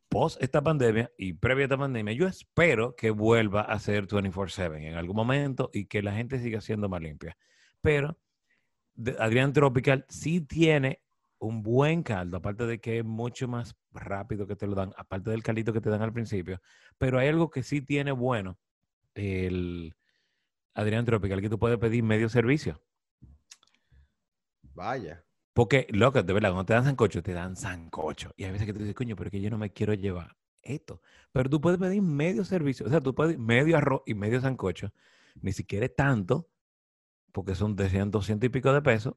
Post 0.10 0.42
esta 0.42 0.62
pandemia 0.62 1.12
y 1.18 1.34
previa 1.34 1.66
esta 1.66 1.78
pandemia, 1.78 2.14
yo 2.14 2.28
espero 2.28 2.96
que 2.96 3.10
vuelva 3.10 3.62
a 3.62 3.80
ser 3.80 4.08
24/7 4.08 4.88
en 4.88 4.96
algún 4.96 5.16
momento 5.16 5.70
y 5.74 5.86
que 5.86 6.04
la 6.04 6.14
gente 6.14 6.40
siga 6.40 6.62
siendo 6.62 6.90
más 6.90 7.02
limpia. 7.02 7.38
Pero 7.82 8.18
Adrián 9.20 9.54
Tropical 9.54 10.06
sí 10.10 10.42
tiene 10.42 11.03
un 11.44 11.62
buen 11.62 12.04
caldo, 12.04 12.38
aparte 12.38 12.66
de 12.66 12.80
que 12.80 13.00
es 13.00 13.06
mucho 13.06 13.48
más 13.48 13.76
rápido 13.92 14.48
que 14.48 14.56
te 14.56 14.66
lo 14.66 14.76
dan, 14.76 14.94
aparte 14.98 15.30
del 15.30 15.44
caldito 15.44 15.74
que 15.74 15.82
te 15.82 15.90
dan 15.90 16.02
al 16.02 16.14
principio, 16.14 16.62
pero 16.98 17.20
hay 17.20 17.28
algo 17.28 17.50
que 17.50 17.64
sí 17.64 17.82
tiene 17.82 18.12
bueno, 18.12 18.58
el 19.14 19.94
Adrián 20.74 21.06
Tropical, 21.06 21.42
que 21.42 21.50
tú 21.50 21.60
puedes 21.60 21.78
pedir 21.78 22.04
medio 22.04 22.30
servicio. 22.30 22.82
Vaya. 24.74 25.24
Porque, 25.54 25.86
loco, 25.92 26.24
de 26.24 26.34
verdad, 26.34 26.50
cuando 26.50 26.66
te 26.66 26.74
dan 26.74 26.86
sancocho, 26.86 27.22
te 27.22 27.34
dan 27.34 27.56
sancocho. 27.56 28.34
Y 28.36 28.46
hay 28.46 28.52
veces 28.52 28.66
que 28.66 28.74
tú 28.74 28.80
dices, 28.80 28.96
coño, 28.96 29.16
pero 29.16 29.28
es 29.28 29.32
que 29.32 29.42
yo 29.42 29.52
no 29.52 29.60
me 29.60 29.72
quiero 29.72 29.94
llevar 29.94 30.36
esto. 30.64 31.02
Pero 31.32 31.50
tú 31.50 31.62
puedes 31.62 31.80
pedir 31.80 32.02
medio 32.02 32.44
servicio, 32.44 32.88
o 32.88 32.90
sea, 32.90 33.02
tú 33.02 33.14
puedes 33.14 33.38
medio 33.38 33.78
arroz 33.78 34.02
y 34.08 34.16
medio 34.16 34.42
sancocho. 34.42 34.92
Ni 35.42 35.52
siquiera 35.52 35.86
es 35.86 35.96
tanto, 35.96 36.50
porque 37.32 37.54
son 37.54 37.76
de 37.76 37.90
100, 37.90 38.10
200 38.12 38.48
y 38.48 38.50
pico 38.50 38.74
de 38.74 38.82
pesos. 38.82 39.16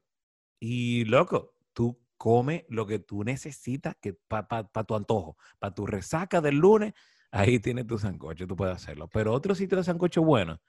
Y, 0.59 1.05
loco, 1.05 1.55
tú 1.73 1.99
comes 2.17 2.63
lo 2.69 2.85
que 2.85 2.99
tú 2.99 3.23
necesitas 3.23 3.95
que 4.01 4.13
para 4.27 4.63
tu 4.85 4.95
antojo, 4.95 5.37
para 5.59 5.73
tu 5.73 5.85
resaca 5.85 6.41
del 6.41 6.55
lunes, 6.57 6.93
ahí 7.31 7.59
tienes 7.59 7.87
tu 7.87 7.97
sancocho, 7.97 8.47
tú 8.47 8.55
puedes 8.55 8.75
hacerlo. 8.75 9.07
Pero 9.07 9.33
otro 9.33 9.55
sitio 9.55 9.77
de 9.77 9.83
sancocho 9.83 10.23
bueno, 10.23 10.59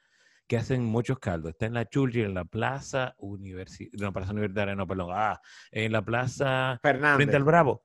que 0.46 0.56
hacen 0.56 0.84
muchos 0.84 1.18
caldos, 1.18 1.50
está 1.50 1.66
en 1.66 1.74
la 1.74 1.88
Churchill, 1.88 2.24
en 2.26 2.34
la 2.34 2.44
Plaza 2.44 3.14
Universitaria, 3.18 4.06
no, 4.06 4.12
Plaza 4.12 4.32
Universitaria, 4.32 4.74
no, 4.74 4.87
perdón, 4.87 5.11
ah, 5.12 5.40
en 5.70 5.92
la 5.92 6.02
Plaza 6.04 6.78
Fernández. 6.82 7.16
frente 7.16 7.37
al 7.37 7.44
Bravo. 7.44 7.84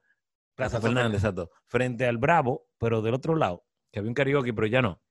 Plaza 0.55 0.79
Plaza 0.79 0.87
Fernández, 0.87 1.15
exacto. 1.19 1.49
Frente 1.67 2.05
al 2.05 2.17
Bravo, 2.17 2.67
pero 2.77 3.01
del 3.01 3.13
otro 3.15 3.35
lado, 3.35 3.65
que 3.91 3.99
había 3.99 4.09
un 4.09 4.13
karaoke, 4.15 4.53
pero 4.53 4.67
ya 4.67 4.81
no. 4.81 5.01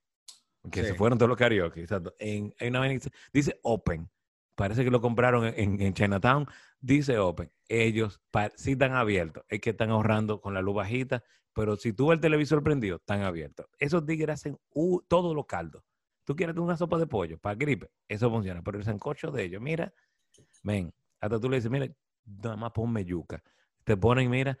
Que 0.71 0.83
se 0.83 0.93
fueron 0.93 1.17
todos 1.17 1.27
los 1.29 1.37
karaoke, 1.37 1.81
exacto. 1.81 2.15
En, 2.17 2.53
en 2.57 2.69
una 2.69 2.79
avenida- 2.79 3.09
dice 3.33 3.59
Open. 3.63 4.09
Parece 4.55 4.83
que 4.83 4.91
lo 4.91 5.01
compraron 5.01 5.45
en, 5.45 5.81
en- 5.81 5.93
Chinatown. 5.93 6.47
Dice 6.79 7.17
Open. 7.17 7.51
Ellos 7.67 8.21
sí 8.55 8.73
están 8.73 8.93
abiertos. 8.93 9.43
Es 9.47 9.61
que 9.61 9.71
están 9.71 9.89
ahorrando 9.89 10.41
con 10.41 10.53
la 10.53 10.61
luz 10.61 10.75
bajita, 10.75 11.23
pero 11.53 11.75
si 11.75 11.93
tú 11.93 12.07
ves 12.07 12.17
el 12.17 12.21
televisor 12.21 12.63
prendido, 12.63 12.97
están 12.97 13.21
abiertos. 13.21 13.65
Esos 13.79 14.05
tigres 14.05 14.35
hacen 14.35 14.57
todos 15.07 15.35
los 15.35 15.45
caldos. 15.45 15.83
Tú 16.25 16.35
quieres 16.35 16.55
una 16.57 16.77
sopa 16.77 16.97
de 16.97 17.07
pollo 17.07 17.37
para 17.37 17.55
gripe, 17.55 17.89
eso 18.07 18.29
funciona. 18.29 18.61
Pero 18.61 18.77
el 18.77 18.85
sancocho 18.85 19.29
de 19.31 19.43
ellos, 19.43 19.61
mira, 19.61 19.93
ven, 20.63 20.93
hasta 21.19 21.39
tú 21.39 21.49
le 21.49 21.57
dices, 21.57 21.69
mira, 21.69 21.87
nada 22.25 22.55
más 22.55 22.71
ponme 22.71 23.03
yuca. 23.03 23.43
Te 23.83 23.97
ponen, 23.97 24.29
mira, 24.29 24.57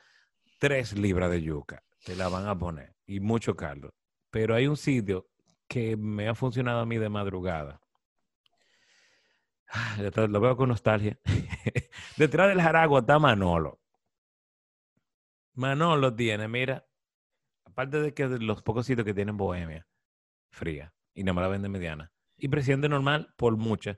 tres 0.59 0.97
libras 0.97 1.31
de 1.31 1.41
yuca. 1.41 1.83
Te 2.03 2.15
la 2.15 2.27
van 2.27 2.47
a 2.47 2.57
poner. 2.57 2.95
Y 3.05 3.19
mucho 3.21 3.55
caldo. 3.55 3.93
Pero 4.29 4.55
hay 4.55 4.67
un 4.67 4.75
sitio 4.75 5.27
que 5.67 5.95
me 5.95 6.27
ha 6.27 6.35
funcionado 6.35 6.79
a 6.81 6.85
mí 6.85 6.97
de 6.97 7.09
madrugada. 7.09 7.79
Ah, 9.75 9.97
Lo 10.29 10.39
veo 10.39 10.55
con 10.55 10.69
nostalgia. 10.69 11.17
Detrás 12.17 12.47
del 12.49 12.61
Jaragua 12.61 12.99
está 12.99 13.17
Manolo. 13.17 13.79
Manolo 15.55 16.15
tiene, 16.15 16.47
mira, 16.47 16.85
aparte 17.65 17.99
de 17.99 18.13
que 18.13 18.27
los 18.27 18.61
pocos 18.61 18.85
sitios 18.85 19.05
que 19.05 19.13
tienen 19.13 19.35
Bohemia, 19.35 19.87
fría, 20.51 20.93
y 21.15 21.23
no 21.23 21.33
me 21.33 21.41
la 21.41 21.47
venden 21.47 21.71
mediana, 21.71 22.11
y 22.37 22.47
presidente 22.49 22.87
normal 22.87 23.33
por 23.35 23.57
muchas, 23.57 23.97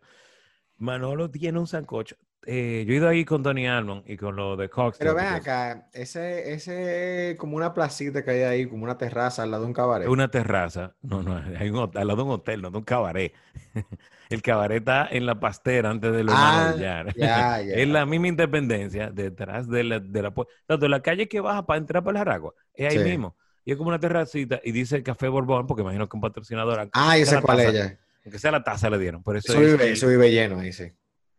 Manolo 0.77 1.29
tiene 1.29 1.59
un 1.59 1.67
sancocho. 1.67 2.15
Eh, 2.47 2.83
yo 2.87 2.93
he 2.93 2.97
ido 2.97 3.07
ahí 3.09 3.25
con 3.25 3.41
Tony 3.43 3.67
Almond 3.67 4.03
y 4.09 4.17
con 4.17 4.35
lo 4.35 4.55
de 4.55 4.69
Cox. 4.69 4.97
Pero 4.99 5.15
ven 5.15 5.25
acá, 5.25 5.87
ese, 5.93 6.53
ese 6.53 7.35
como 7.39 7.55
una 7.57 7.73
placita 7.73 8.23
que 8.23 8.31
hay 8.31 8.41
ahí, 8.43 8.65
como 8.67 8.83
una 8.83 8.97
terraza 8.97 9.43
al 9.43 9.51
lado 9.51 9.63
de 9.63 9.67
un 9.67 9.73
cabaret. 9.73 10.07
Una 10.07 10.29
terraza. 10.29 10.95
No, 11.01 11.23
no, 11.23 11.35
hay 11.59 11.69
un, 11.69 11.91
al 11.95 12.07
lado 12.07 12.17
de 12.17 12.23
un 12.23 12.31
hotel, 12.31 12.61
no 12.61 12.69
de 12.71 12.77
un 12.77 12.83
cabaret. 12.83 13.33
El 14.29 14.41
cabaret 14.41 14.79
está 14.79 15.07
en 15.11 15.25
la 15.27 15.39
pastera 15.39 15.89
antes 15.91 16.11
de 16.11 16.23
los 16.23 16.33
Ah, 16.35 16.73
ya, 16.79 17.05
ya. 17.15 17.59
Es 17.61 17.87
la 17.87 18.05
misma 18.07 18.27
independencia 18.29 19.11
detrás 19.11 19.67
de 19.69 19.83
la, 19.83 19.99
de 19.99 20.21
la 20.23 20.33
Tanto 20.65 20.87
la 20.87 21.01
calle 21.01 21.27
que 21.27 21.39
baja 21.41 21.65
para 21.65 21.77
entrar 21.77 22.03
para 22.03 22.19
el 22.19 22.25
Jaragua. 22.25 22.53
Es 22.73 22.91
ahí 22.91 22.97
Sí. 22.97 23.03
mismo. 23.09 23.35
y 23.63 23.71
es 23.71 23.77
como 23.77 23.89
una 23.89 23.99
terracita 23.99 24.59
y 24.63 24.71
dice 24.71 25.03
Café 25.03 25.27
Borbón, 25.27 25.67
porque 25.67 25.81
imagino 25.83 26.07
que 26.09 26.17
un 26.17 26.21
patrocinador. 26.21 26.89
Ah, 26.93 27.17
yo 27.17 27.25
sé 27.25 27.39
cuál 27.41 27.59
es 27.61 27.69
ella. 27.69 27.99
Aunque 28.23 28.39
sea 28.39 28.51
la 28.51 28.63
taza 28.63 28.89
le 28.89 28.97
dieron. 28.97 29.21
Por 29.21 29.37
eso, 29.37 29.51
Eso 29.53 29.61
es 29.61 29.71
vive, 29.73 29.83
el- 29.85 29.93
eso 29.93 30.07
vive 30.07 30.31
lleno 30.31 30.59
ahí, 30.59 30.73
sí. 30.73 30.91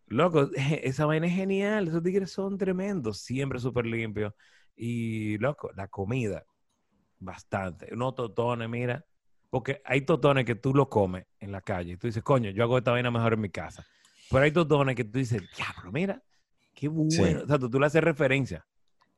Loco, 0.07 0.51
esa 0.83 1.07
vaina 1.07 1.27
es 1.27 1.35
genial. 1.35 1.89
Esos 1.89 2.03
tigres 2.03 2.31
son 2.31 2.57
tremendos, 2.59 3.21
siempre 3.21 3.59
súper 3.59 3.87
limpios. 3.87 4.33
Y, 4.77 5.39
loco, 5.39 5.71
la 5.75 5.89
comida, 5.89 6.45
bastante. 7.19 7.93
Unos 7.93 8.15
totones, 8.15 8.69
mira. 8.69 9.05
Porque 9.49 9.81
hay 9.85 10.03
totones 10.03 10.45
que 10.45 10.55
tú 10.57 10.75
lo 10.75 10.89
comes 10.89 11.25
en 11.41 11.53
la 11.53 11.61
calle. 11.61 11.93
Y 11.93 11.97
tú 11.97 12.09
dices, 12.09 12.23
coño, 12.23 12.51
yo 12.51 12.65
hago 12.65 12.79
esta 12.79 12.91
vaina 12.91 13.11
mejor 13.11 13.35
en 13.35 13.41
mi 13.41 13.49
casa. 13.49 13.87
Pero 14.31 14.43
hay 14.45 14.51
totones 14.53 14.97
que 14.97 15.05
tú 15.05 15.19
dices, 15.19 15.43
diablo, 15.57 15.93
mira, 15.93 16.21
qué 16.75 16.89
bueno. 16.89 17.11
Sí. 17.11 17.23
O 17.45 17.47
sea, 17.47 17.59
tú, 17.59 17.71
tú 17.71 17.79
le 17.81 17.87
haces 17.87 18.03
referencia. 18.03 18.67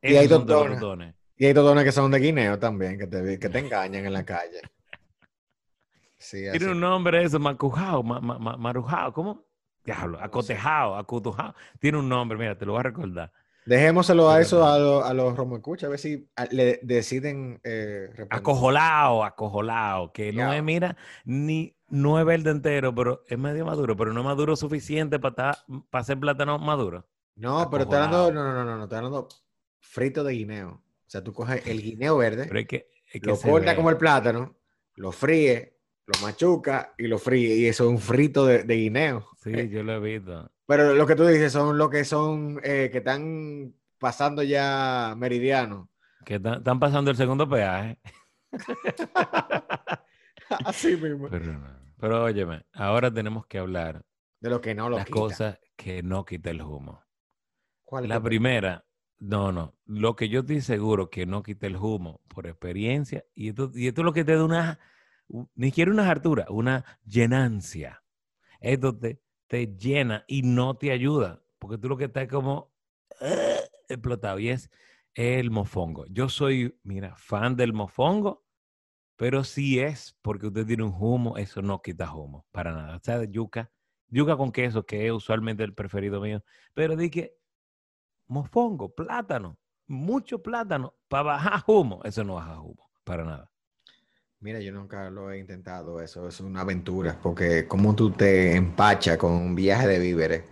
Y 0.01 0.15
hay 0.15 0.27
totones. 0.27 0.79
totones. 0.79 1.15
Y 1.35 1.45
hay 1.45 1.53
totones 1.53 1.83
que 1.83 1.91
son 1.91 2.11
de 2.11 2.19
guineo 2.19 2.59
también, 2.59 2.97
que 2.97 3.07
te, 3.07 3.39
que 3.39 3.49
te 3.49 3.59
engañan 3.59 4.05
en 4.05 4.13
la 4.13 4.23
calle. 4.23 4.61
Sí. 6.17 6.43
Tiene 6.51 6.71
un 6.71 6.79
nombre 6.79 7.23
eso, 7.23 7.39
macujao, 7.39 8.03
ma, 8.03 8.19
ma- 8.19 8.37
ma- 8.37 8.57
marujao, 8.57 9.11
¿cómo? 9.11 9.48
Diablo, 9.93 10.19
acotejao, 10.21 10.95
acutujao. 10.95 11.53
Tiene 11.79 11.97
un 11.97 12.07
nombre, 12.09 12.37
mira, 12.37 12.57
te 12.57 12.65
lo 12.65 12.73
voy 12.73 12.79
a 12.81 12.83
recordar. 12.83 13.31
Dejémoselo 13.65 14.29
a 14.29 14.39
eso 14.41 14.59
no. 14.59 14.65
a, 14.67 14.79
lo- 14.79 15.03
a 15.03 15.13
los 15.13 15.35
romoescuchas, 15.35 15.87
a 15.87 15.89
ver 15.89 15.99
si 15.99 16.27
a- 16.35 16.45
le 16.45 16.79
deciden 16.83 17.59
eh, 17.63 18.07
responder. 18.07 18.39
Acojolao, 18.39 19.23
acojolao, 19.23 20.11
que 20.11 20.31
no 20.31 20.39
Ya. 20.51 20.57
es, 20.57 20.63
mira, 20.63 20.97
ni, 21.25 21.75
no 21.89 22.19
es 22.19 22.25
verde 22.25 22.51
entero, 22.51 22.93
pero 22.95 23.23
es 23.27 23.37
medio 23.37 23.65
maduro, 23.65 23.95
pero 23.95 24.13
no 24.13 24.21
es 24.21 24.25
maduro 24.25 24.55
suficiente 24.55 25.19
para 25.19 25.57
para 25.89 26.01
hacer 26.01 26.19
plátano 26.19 26.57
maduro. 26.59 27.07
No, 27.35 27.69
pero 27.69 27.83
estoy 27.83 27.97
hablando, 27.97 28.31
no, 28.31 28.43
no, 28.43 28.53
no, 28.53 28.65
no, 28.65 28.77
no, 28.77 28.83
estoy 28.83 28.97
hablando 28.97 29.27
frito 29.79 30.23
de 30.23 30.33
guineo. 30.33 30.69
O 30.71 31.09
sea, 31.11 31.23
tú 31.23 31.33
coges 31.33 31.65
el 31.65 31.81
guineo 31.81 32.17
verde, 32.17 32.45
Pero 32.47 32.59
es 32.59 32.67
que, 32.67 32.89
es 33.11 33.21
que 33.21 33.27
lo 33.27 33.35
ve. 33.35 33.75
como 33.75 33.89
el 33.89 33.97
plátano, 33.97 34.55
lo 34.95 35.11
fríe, 35.11 35.78
lo 36.09 36.17
machuca 36.17 36.95
y 36.97 37.07
lo 37.07 37.19
fríe. 37.19 37.55
Y 37.55 37.67
eso 37.67 37.83
es 37.83 37.89
un 37.91 37.99
frito 37.99 38.47
de, 38.47 38.63
de 38.63 38.75
guineo. 38.75 39.29
Sí, 39.37 39.69
yo 39.69 39.83
lo 39.83 39.93
he 39.93 39.99
visto. 39.99 40.51
Pero 40.65 40.95
lo 40.95 41.05
que 41.05 41.15
tú 41.15 41.23
dices 41.25 41.53
son 41.53 41.77
lo 41.77 41.87
que 41.87 42.03
son, 42.03 42.59
eh, 42.63 42.89
que 42.91 42.97
están 42.97 43.75
pasando 43.99 44.41
ya 44.41 45.13
meridiano. 45.15 45.91
Que 46.25 46.35
están 46.35 46.79
pasando 46.79 47.11
el 47.11 47.17
segundo 47.17 47.47
peaje. 47.47 47.99
Así 50.65 50.97
mismo. 50.97 51.29
Pero, 51.29 51.53
no. 51.53 51.67
pero 51.99 52.23
óyeme, 52.23 52.65
ahora 52.73 53.13
tenemos 53.13 53.45
que 53.45 53.59
hablar 53.59 54.03
De 54.39 54.49
lo 54.49 54.61
que 54.61 54.73
no 54.73 54.89
lo 54.89 54.97
las 54.97 55.05
quita. 55.05 55.19
cosas 55.19 55.59
que 55.75 56.01
no 56.01 56.25
quita 56.25 56.49
el 56.49 56.63
humo. 56.63 57.03
¿Cuál 57.83 58.09
La 58.09 58.19
primera, 58.19 58.83
no, 59.19 59.51
no. 59.51 59.75
Lo 59.85 60.15
que 60.15 60.27
yo 60.27 60.39
estoy 60.39 60.61
seguro 60.61 61.11
que 61.11 61.27
no 61.27 61.43
quita 61.43 61.67
el 61.67 61.75
humo 61.75 62.21
por 62.27 62.47
experiencia, 62.47 63.25
y 63.35 63.49
esto, 63.49 63.69
y 63.75 63.87
esto 63.87 64.01
es 64.01 64.05
lo 64.05 64.13
que 64.13 64.23
te 64.23 64.35
da 64.35 64.43
una, 64.43 64.79
ni 65.55 65.67
siquiera 65.67 65.91
una 65.91 66.09
hartura, 66.09 66.47
una 66.49 66.85
llenancia. 67.05 68.03
Esto 68.61 68.97
te, 68.97 69.21
te 69.47 69.67
llena 69.77 70.25
y 70.27 70.43
no 70.43 70.77
te 70.77 70.91
ayuda, 70.91 71.43
porque 71.59 71.77
tú 71.77 71.89
lo 71.89 71.97
que 71.97 72.05
estás 72.05 72.23
es 72.23 72.29
como 72.29 72.73
"Ah", 73.21 73.59
explotado, 73.89 74.39
y 74.39 74.49
es 74.49 74.69
el 75.15 75.51
mofongo. 75.51 76.05
Yo 76.07 76.29
soy, 76.29 76.79
mira, 76.83 77.15
fan 77.15 77.55
del 77.55 77.73
mofongo, 77.73 78.45
pero 79.17 79.43
si 79.43 79.79
es 79.79 80.17
porque 80.21 80.47
usted 80.47 80.65
tiene 80.65 80.83
un 80.83 80.95
humo, 80.97 81.37
eso 81.37 81.61
no 81.61 81.81
quita 81.81 82.13
humo, 82.13 82.47
para 82.51 82.73
nada. 82.73 82.97
O 82.97 83.23
yuca, 83.25 83.71
yuca 84.09 84.37
con 84.37 84.51
queso, 84.51 84.85
que 84.85 85.07
es 85.07 85.11
usualmente 85.13 85.63
el 85.63 85.73
preferido 85.73 86.21
mío, 86.21 86.43
pero 86.73 86.95
di 86.95 87.09
que 87.09 87.35
mofongo, 88.27 88.93
plátano, 88.95 89.59
mucho 89.87 90.41
plátano, 90.43 90.95
para 91.09 91.23
bajar 91.23 91.63
humo, 91.67 92.01
eso 92.05 92.23
no 92.23 92.35
baja 92.35 92.61
humo, 92.61 92.89
para 93.03 93.25
nada. 93.25 93.51
Mira, 94.41 94.59
yo 94.61 94.71
nunca 94.71 95.09
lo 95.09 95.31
he 95.31 95.39
intentado, 95.39 96.01
eso 96.01 96.27
es 96.27 96.39
una 96.39 96.61
aventura, 96.61 97.19
porque 97.21 97.67
como 97.67 97.93
tú 97.95 98.11
te 98.11 98.55
empachas 98.55 99.17
con 99.17 99.33
un 99.33 99.53
viaje 99.55 99.87
de 99.87 99.99
víveres, 99.99 100.43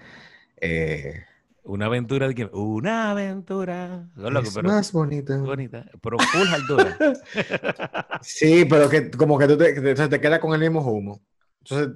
eh, 0.57 1.25
Una 1.63 1.85
aventura 1.87 2.27
de 2.27 2.35
que, 2.35 2.45
una 2.53 3.11
aventura, 3.11 4.09
no, 4.15 4.29
loco, 4.31 4.49
es 4.49 4.53
pero 4.53 4.69
más 4.69 4.91
bonito. 4.91 5.33
bonita, 5.43 5.85
pero 6.01 6.21
full 6.21 6.53
altura. 6.53 7.01
Sí, 8.19 8.65
pero 8.65 8.89
que 8.89 9.11
como 9.11 9.37
que 9.37 9.47
tú 9.47 9.57
te, 9.57 9.73
te, 9.81 10.07
te 10.09 10.21
quedas 10.21 10.39
con 10.39 10.53
el 10.53 10.59
mismo 10.59 10.81
humo. 10.81 11.21
Entonces, 11.61 11.95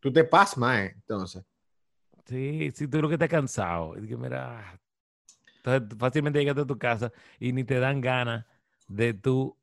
tú 0.00 0.12
te 0.12 0.24
pasmas, 0.24 0.80
eh, 0.80 0.92
entonces. 0.96 1.42
Sí, 2.26 2.70
sí, 2.74 2.88
tú 2.88 3.00
lo 3.02 3.08
que 3.08 3.14
estás 3.14 3.28
cansado. 3.28 3.98
Y 3.98 4.06
que 4.08 4.16
mira, 4.16 4.80
entonces 5.58 5.98
fácilmente 5.98 6.40
llegas 6.40 6.58
a 6.58 6.66
tu 6.66 6.78
casa 6.78 7.12
y 7.40 7.52
ni 7.52 7.64
te 7.64 7.80
dan 7.80 8.00
ganas 8.00 8.46
de 8.88 9.14
tú 9.14 9.56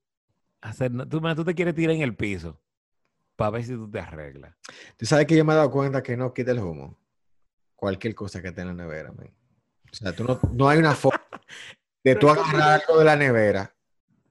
hacer, 0.61 0.91
tú, 1.07 1.21
tú 1.21 1.45
te 1.45 1.55
quieres 1.55 1.75
tirar 1.75 1.95
en 1.95 2.01
el 2.01 2.15
piso 2.15 2.59
para 3.35 3.51
ver 3.51 3.63
si 3.63 3.73
tú 3.73 3.89
te 3.89 3.99
arreglas. 3.99 4.55
Tú 4.97 5.05
sabes 5.05 5.25
que 5.25 5.35
yo 5.35 5.45
me 5.45 5.53
he 5.53 5.55
dado 5.55 5.71
cuenta 5.71 6.03
que 6.03 6.17
no 6.17 6.33
quita 6.33 6.51
el 6.51 6.59
humo. 6.59 6.97
Cualquier 7.75 8.13
cosa 8.13 8.41
que 8.41 8.49
esté 8.49 8.61
en 8.61 8.67
la 8.67 8.73
nevera, 8.73 9.11
man. 9.11 9.31
O 9.91 9.95
sea, 9.95 10.13
tú 10.13 10.23
no, 10.23 10.39
no 10.51 10.69
hay 10.69 10.77
una 10.77 10.93
forma 10.93 11.23
de 12.03 12.15
tú 12.15 12.29
agarrar 12.29 12.81
algo 12.81 12.99
de 12.99 13.05
la 13.05 13.15
nevera 13.15 13.73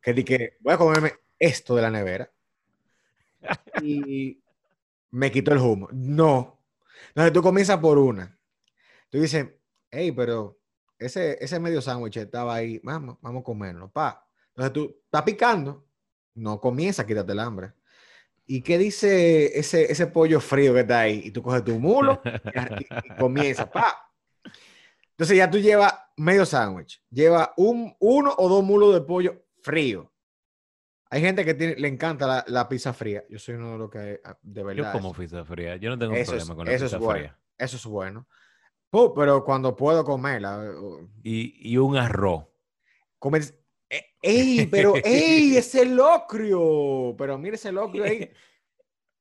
que 0.03 0.13
di 0.13 0.25
que 0.25 0.59
voy 0.61 0.75
a 0.75 0.79
comerme 0.79 1.15
esto 1.39 1.75
de 1.75 1.83
la 1.83 1.91
nevera 1.91 2.31
y 3.83 4.43
me 5.11 5.31
quito 5.31 5.53
el 5.53 5.59
humo. 5.59 5.89
No. 5.93 6.61
Entonces 7.09 7.33
tú 7.33 7.43
comienzas 7.43 7.79
por 7.79 7.99
una. 7.99 8.39
Tú 9.11 9.19
dices, 9.19 9.49
hey, 9.91 10.13
pero 10.13 10.61
ese, 10.99 11.43
ese 11.43 11.59
medio 11.59 11.81
sándwich 11.81 12.19
estaba 12.19 12.55
ahí, 12.55 12.81
vamos, 12.83 13.17
vamos 13.21 13.41
a 13.41 13.45
comerlo, 13.45 13.91
pa. 13.91 14.29
Entonces 14.51 14.73
tú 14.73 15.01
estás 15.05 15.23
picando, 15.23 15.88
no 16.39 16.61
comienza 16.61 17.03
a 17.03 17.07
quitarte 17.07 17.33
el 17.33 17.41
hambre. 17.41 17.73
¿Y 18.47 18.63
qué 18.63 18.79
dice 18.79 19.59
ese, 19.59 19.91
ese 19.93 20.07
pollo 20.07 20.41
frío 20.41 20.73
que 20.73 20.81
está 20.81 21.01
ahí? 21.01 21.21
Y 21.25 21.31
tú 21.33 21.43
coges 21.43 21.63
tu 21.65 21.79
mulo 21.79 22.21
y, 22.25 22.83
y 23.07 23.17
comienza, 23.19 23.71
pa. 23.71 24.11
Entonces 25.11 25.37
ya 25.37 25.51
tú 25.51 25.59
llevas 25.59 25.93
medio 26.17 26.47
sándwich, 26.47 27.03
lleva 27.11 27.53
un, 27.57 27.95
uno 27.99 28.35
o 28.39 28.49
dos 28.49 28.65
mulos 28.65 28.95
de 28.95 29.01
pollo 29.03 29.45
frío. 29.63 30.11
Hay 31.11 31.21
gente 31.23 31.45
que 31.45 31.55
tiene, 31.55 31.75
le 31.77 31.89
encanta 31.89 32.27
la, 32.27 32.45
la 32.49 32.69
pizza 32.69 32.93
fría. 32.93 33.25
Yo 33.29 33.39
soy 33.39 33.55
uno 33.57 33.73
de 33.73 33.79
los 33.79 33.91
que, 33.91 34.21
ah, 34.25 34.39
de 34.43 34.63
verdad, 34.63 34.93
Yo 34.93 34.99
como 34.99 35.11
eso, 35.11 35.19
pizza 35.21 35.45
fría, 35.45 35.77
yo 35.77 35.91
no 35.91 35.99
tengo 35.99 36.15
es- 36.15 36.29
problema 36.29 36.55
con 36.55 36.67
la 36.67 36.73
eso 36.73 36.85
es 36.87 36.93
pizza 36.93 36.99
bueno. 36.99 37.19
fría. 37.21 37.39
eso 37.59 37.77
es 37.77 37.85
bueno. 37.87 38.27
Pero 38.91 39.45
cuando 39.45 39.77
puedo 39.77 40.05
comerla, 40.05 40.71
Y, 41.23 41.71
y 41.73 41.77
un 41.77 41.97
arroz. 41.97 42.47
comes, 43.19 43.51
eh, 43.51 43.58
¡ey! 44.23 44.67
Pero, 44.67 44.95
¡ey! 45.05 45.57
Ese 45.57 45.85
locrio. 45.85 47.15
Pero 47.17 47.39
mire 47.39 47.57
ese 47.57 47.73
locrio 47.73 48.05
ahí. 48.05 48.31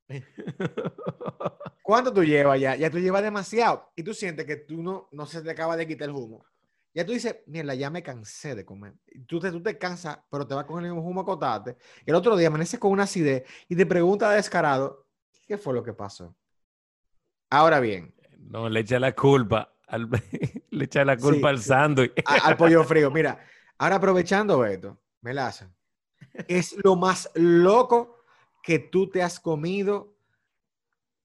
¿Cuánto 1.82 2.14
tú 2.14 2.24
llevas 2.24 2.60
ya? 2.60 2.76
Ya 2.76 2.90
tú 2.90 3.00
llevas 3.00 3.24
demasiado. 3.24 3.92
Y 3.96 4.04
tú 4.04 4.14
sientes 4.14 4.46
que 4.46 4.58
tú 4.58 4.82
no, 4.82 5.08
no 5.12 5.26
se 5.26 5.42
te 5.42 5.52
acaba 5.52 5.78
de 5.78 5.88
quitar 5.88 6.10
el 6.10 6.16
humo. 6.16 6.46
Ya 6.94 7.06
tú 7.06 7.12
dices, 7.14 7.38
mierda, 7.46 7.76
ya 7.76 7.90
me 7.90 8.02
cansé 8.02 8.56
de 8.56 8.66
comer. 8.66 8.94
Y 9.08 9.20
tú 9.22 9.40
te, 9.40 9.52
tú 9.52 9.62
te 9.62 9.78
cansas, 9.78 10.20
pero 10.32 10.48
te 10.48 10.56
vas 10.56 10.66
con 10.66 10.84
el 10.84 10.92
mismo 10.92 11.08
humo 11.08 11.22
a 11.22 11.24
acotarte. 11.24 11.78
Y 12.06 12.10
el 12.10 12.16
otro 12.16 12.36
día 12.36 12.48
amaneces 12.48 12.80
con 12.80 12.92
una 12.92 13.04
acidez 13.04 13.44
y 13.70 13.76
te 13.76 13.86
pregunta 13.86 14.32
descarado, 14.32 15.06
¿qué 15.48 15.58
fue 15.58 15.74
lo 15.74 15.84
que 15.84 15.94
pasó? 15.94 16.36
Ahora 17.50 17.80
bien, 17.80 18.14
No, 18.40 18.68
le 18.68 18.80
echa 18.82 19.00
la 19.00 19.14
culpa. 19.14 19.74
Al, 19.88 20.10
le 20.72 20.86
echa 20.86 21.06
la 21.06 21.16
culpa 21.18 21.50
Sí, 21.50 21.56
al 21.56 21.62
sándwich. 21.62 22.14
al 22.26 22.58
pollo 22.58 22.84
frío. 22.84 23.12
Mira, 23.12 23.40
ahora 23.78 23.96
aprovechando 23.98 24.66
esto, 24.66 24.98
Melaza, 25.22 25.72
es 26.48 26.76
lo 26.84 26.96
más 26.96 27.30
loco 27.36 28.24
que 28.64 28.80
tú 28.80 29.10
te 29.10 29.24
has 29.24 29.40
comido 29.40 30.16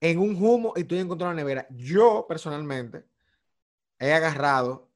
en 0.00 0.18
un 0.18 0.36
humo 0.42 0.72
y 0.76 0.84
tú 0.84 0.94
encontrado 0.94 1.32
en 1.32 1.36
la 1.36 1.42
nevera. 1.42 1.66
Yo, 1.70 2.26
personalmente, 2.28 3.04
he 3.98 4.12
agarrado 4.12 4.88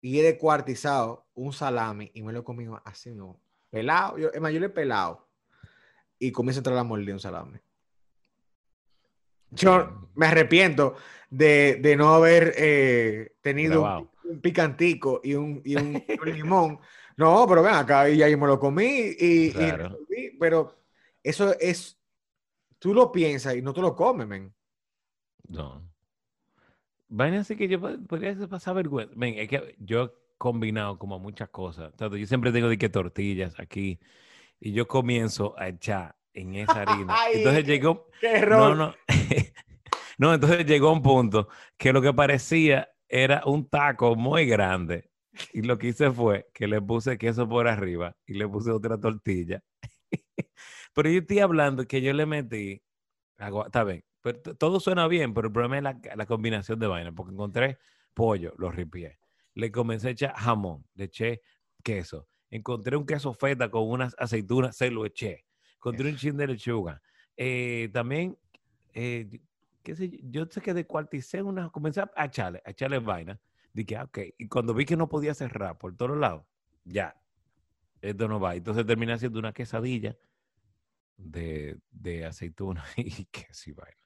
y 0.00 0.20
he 0.20 0.22
descuartizado 0.22 1.26
un 1.34 1.52
salami 1.52 2.10
y 2.14 2.22
me 2.22 2.32
lo 2.32 2.40
he 2.40 2.44
comido 2.44 2.80
así, 2.84 3.12
no. 3.12 3.40
Pelado, 3.70 4.18
yo, 4.18 4.30
es 4.32 4.40
más, 4.40 4.52
yo 4.52 4.60
lo 4.60 4.66
he 4.66 4.70
pelado 4.70 5.28
y 6.18 6.30
comienzo 6.32 6.58
a 6.58 6.60
entrar 6.60 6.76
la 6.76 6.84
mordida 6.84 7.06
de 7.06 7.12
un 7.12 7.20
salami. 7.20 7.58
Yo 9.50 10.10
me 10.14 10.26
arrepiento 10.26 10.96
de, 11.30 11.78
de 11.82 11.96
no 11.96 12.14
haber 12.14 12.54
eh, 12.56 13.36
tenido. 13.40 14.10
Un, 14.30 14.40
picantico 14.40 15.20
y 15.24 15.34
un, 15.34 15.60
y 15.64 15.76
un- 15.76 15.94
y 16.08 16.18
un 16.20 16.30
limón. 16.32 16.80
No, 17.16 17.46
pero 17.48 17.62
ven 17.62 17.74
acá 17.74 18.08
y 18.10 18.22
ahí 18.22 18.36
me 18.36 18.46
lo 18.46 18.58
comí 18.58 18.84
y, 19.18 19.46
y 19.48 19.52
Claro. 19.52 19.88
resolví, 19.88 20.36
pero 20.38 20.76
eso 21.22 21.54
es, 21.58 21.98
tú 22.78 22.92
lo 22.94 23.10
piensas 23.10 23.56
y 23.56 23.62
no 23.62 23.72
te 23.72 23.80
lo 23.80 23.94
comes, 23.94 24.26
men. 24.26 24.54
No. 25.48 25.82
Vaina 27.08 27.40
así 27.40 27.56
que 27.56 27.68
yo 27.68 27.80
po- 27.80 27.98
podría 28.08 28.34
pasar 28.48 28.74
vergüenza. 28.74 29.14
Ven, 29.16 29.38
es 29.38 29.48
que 29.48 29.76
yo 29.78 30.04
he 30.04 30.10
combinado 30.38 30.98
como 30.98 31.18
muchas 31.18 31.48
cosas. 31.48 31.92
O 31.94 31.96
sea, 31.98 32.08
yo 32.18 32.26
siempre 32.26 32.52
tengo 32.52 32.68
de 32.68 32.78
que 32.78 32.88
tortillas 32.88 33.58
aquí 33.58 33.98
y 34.60 34.72
yo 34.72 34.86
comienzo 34.88 35.54
a 35.58 35.68
echar 35.68 36.16
en 36.34 36.54
esa 36.56 36.82
harina. 36.82 37.14
Ay, 37.18 37.34
Entonces 37.36 37.64
llegó, 37.64 38.10
¡Qué 38.20 38.32
no, 38.32 38.36
error! 38.38 38.76
no, 38.76 38.94
no, 40.18 40.34
entonces 40.34 40.66
llegó 40.66 40.92
un 40.92 41.02
punto 41.02 41.48
que 41.76 41.92
lo 41.92 42.02
que 42.02 42.12
parecía 42.12 42.90
era 43.08 43.42
un 43.46 43.68
taco 43.68 44.16
muy 44.16 44.46
grande. 44.46 45.10
Y 45.52 45.62
lo 45.62 45.76
que 45.78 45.88
hice 45.88 46.10
fue 46.10 46.46
que 46.54 46.66
le 46.66 46.80
puse 46.80 47.18
queso 47.18 47.48
por 47.48 47.68
arriba 47.68 48.16
y 48.26 48.34
le 48.34 48.48
puse 48.48 48.70
otra 48.70 48.98
tortilla. 48.98 49.62
Pero 50.94 51.10
yo 51.10 51.20
estoy 51.20 51.40
hablando 51.40 51.86
que 51.86 52.00
yo 52.00 52.12
le 52.12 52.26
metí. 52.26 52.82
agua- 53.38 53.66
Está 53.66 53.84
bien. 53.84 54.02
Pero 54.22 54.40
todo 54.56 54.80
suena 54.80 55.06
bien, 55.06 55.34
pero 55.34 55.46
el 55.48 55.52
problema 55.52 55.76
es 55.76 55.82
la, 55.84 56.00
la 56.16 56.26
combinación 56.26 56.78
de 56.80 56.86
vainas. 56.88 57.12
Porque 57.14 57.32
encontré 57.32 57.78
pollo, 58.14 58.54
lo 58.58 58.70
ripié. 58.70 59.18
Le 59.54 59.70
comencé 59.70 60.08
a 60.08 60.10
echar 60.12 60.34
jamón, 60.34 60.84
le 60.94 61.04
eché 61.04 61.42
queso. 61.84 62.26
Encontré 62.50 62.96
un 62.96 63.06
queso 63.06 63.32
feta 63.34 63.70
con 63.70 63.88
unas 63.88 64.16
aceitunas, 64.18 64.76
se 64.76 64.90
lo 64.90 65.06
eché. 65.06 65.44
Encontré 65.76 66.10
un 66.10 66.16
chin 66.16 66.36
de 66.36 66.46
lechuga. 66.48 67.00
Eh, 67.36 67.88
también, 67.92 68.36
eh, 68.94 69.28
yo, 69.94 70.46
sé 70.46 70.60
que 70.60 70.74
descuarticé 70.74 71.42
una, 71.42 71.70
comencé 71.70 72.02
a 72.14 72.24
echarle, 72.24 72.62
a 72.64 72.70
echarle 72.70 72.98
vaina. 72.98 73.38
Dije, 73.72 73.96
ah, 73.96 74.04
ok. 74.04 74.18
Y 74.38 74.48
cuando 74.48 74.74
vi 74.74 74.84
que 74.84 74.96
no 74.96 75.08
podía 75.08 75.34
cerrar 75.34 75.78
por 75.78 75.96
todos 75.96 76.16
lados, 76.16 76.44
ya, 76.84 77.14
esto 78.00 78.28
no 78.28 78.40
va. 78.40 78.54
Entonces 78.54 78.86
terminé 78.86 79.12
haciendo 79.12 79.38
una 79.38 79.52
quesadilla 79.52 80.16
de, 81.16 81.78
de 81.90 82.24
aceituna 82.24 82.84
y 82.96 83.26
queso 83.26 83.70
y 83.70 83.72
vaina. 83.72 83.96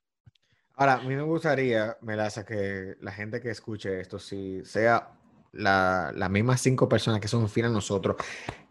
Ahora, 0.75 0.95
a 0.95 1.03
mí 1.03 1.15
me 1.15 1.23
gustaría, 1.23 1.97
Melaza, 2.01 2.45
que 2.45 2.97
la 3.01 3.13
gente 3.13 3.41
que 3.41 3.51
escuche 3.51 4.01
esto, 4.01 4.19
si 4.19 4.65
sea 4.65 5.13
la, 5.53 6.11
las 6.15 6.31
mismas 6.31 6.61
cinco 6.61 6.89
personas 6.89 7.21
que 7.21 7.29
son 7.29 7.49
fieles 7.49 7.71
a 7.71 7.75
nosotros, 7.75 8.17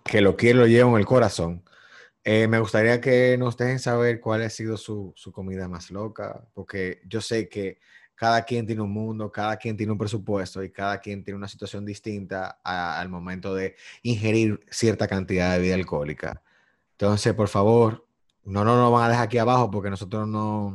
que 0.03 0.19
lo 0.21 0.35
quieren, 0.35 0.59
lo 0.59 0.67
llevan 0.67 0.93
en 0.93 0.99
el 0.99 1.05
corazón, 1.05 1.63
eh, 2.23 2.47
me 2.47 2.59
gustaría 2.59 2.99
que 3.01 3.37
nos 3.37 3.55
dejen 3.57 3.79
saber 3.79 4.19
cuál 4.19 4.41
ha 4.43 4.49
sido 4.49 4.77
su, 4.77 5.13
su 5.15 5.31
comida 5.31 5.67
más 5.67 5.89
loca, 5.91 6.47
porque 6.53 7.01
yo 7.07 7.21
sé 7.21 7.47
que 7.49 7.79
cada 8.15 8.43
quien 8.43 8.67
tiene 8.67 8.81
un 8.81 8.91
mundo, 8.91 9.31
cada 9.31 9.55
quien 9.55 9.77
tiene 9.77 9.93
un 9.93 9.97
presupuesto 9.97 10.61
y 10.61 10.71
cada 10.71 10.99
quien 10.99 11.23
tiene 11.23 11.37
una 11.37 11.47
situación 11.47 11.85
distinta 11.85 12.59
a- 12.63 12.99
al 12.99 13.07
momento 13.07 13.55
de 13.55 13.75
ingerir 14.03 14.59
cierta 14.69 15.07
cantidad 15.07 15.53
de 15.53 15.59
bebida 15.59 15.75
alcohólica. 15.75 16.43
Entonces, 16.91 17.33
por 17.33 17.47
favor, 17.47 18.05
no 18.43 18.65
nos 18.65 18.77
lo 18.77 18.91
van 18.91 19.05
a 19.05 19.09
dejar 19.09 19.25
aquí 19.25 19.37
abajo 19.37 19.71
porque 19.71 19.89
nosotros 19.89 20.27
no, 20.27 20.71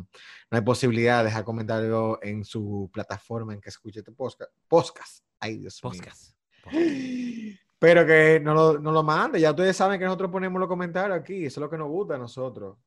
no 0.51 0.57
hay 0.59 0.63
posibilidad 0.63 1.19
de 1.19 1.25
dejar 1.25 1.45
comentarios 1.45 2.19
en 2.23 2.45
su 2.45 2.89
plataforma 2.93 3.53
en 3.53 3.61
que 3.61 3.69
escuche 3.69 3.99
este 3.99 4.13
podcast. 4.13 4.51
Podcast. 4.67 5.25
Ay, 5.39 5.59
Dios 5.59 5.81
mío. 5.85 5.93
Podcast. 5.93 6.35
Pero 7.85 8.07
que 8.07 8.41
no 8.43 8.55
lo, 8.55 8.79
no 8.79 8.93
lo 8.93 9.03
mande. 9.03 9.39
Ya 9.39 9.51
ustedes 9.51 9.77
saben 9.77 9.99
que 9.99 10.07
nosotros 10.07 10.31
ponemos 10.31 10.59
los 10.59 10.69
comentarios 10.71 11.19
aquí. 11.19 11.45
Eso 11.45 11.61
es 11.61 11.63
lo 11.65 11.69
que 11.69 11.77
nos 11.77 11.89
gusta 11.89 12.15
a 12.15 12.19
nosotros. 12.19 12.79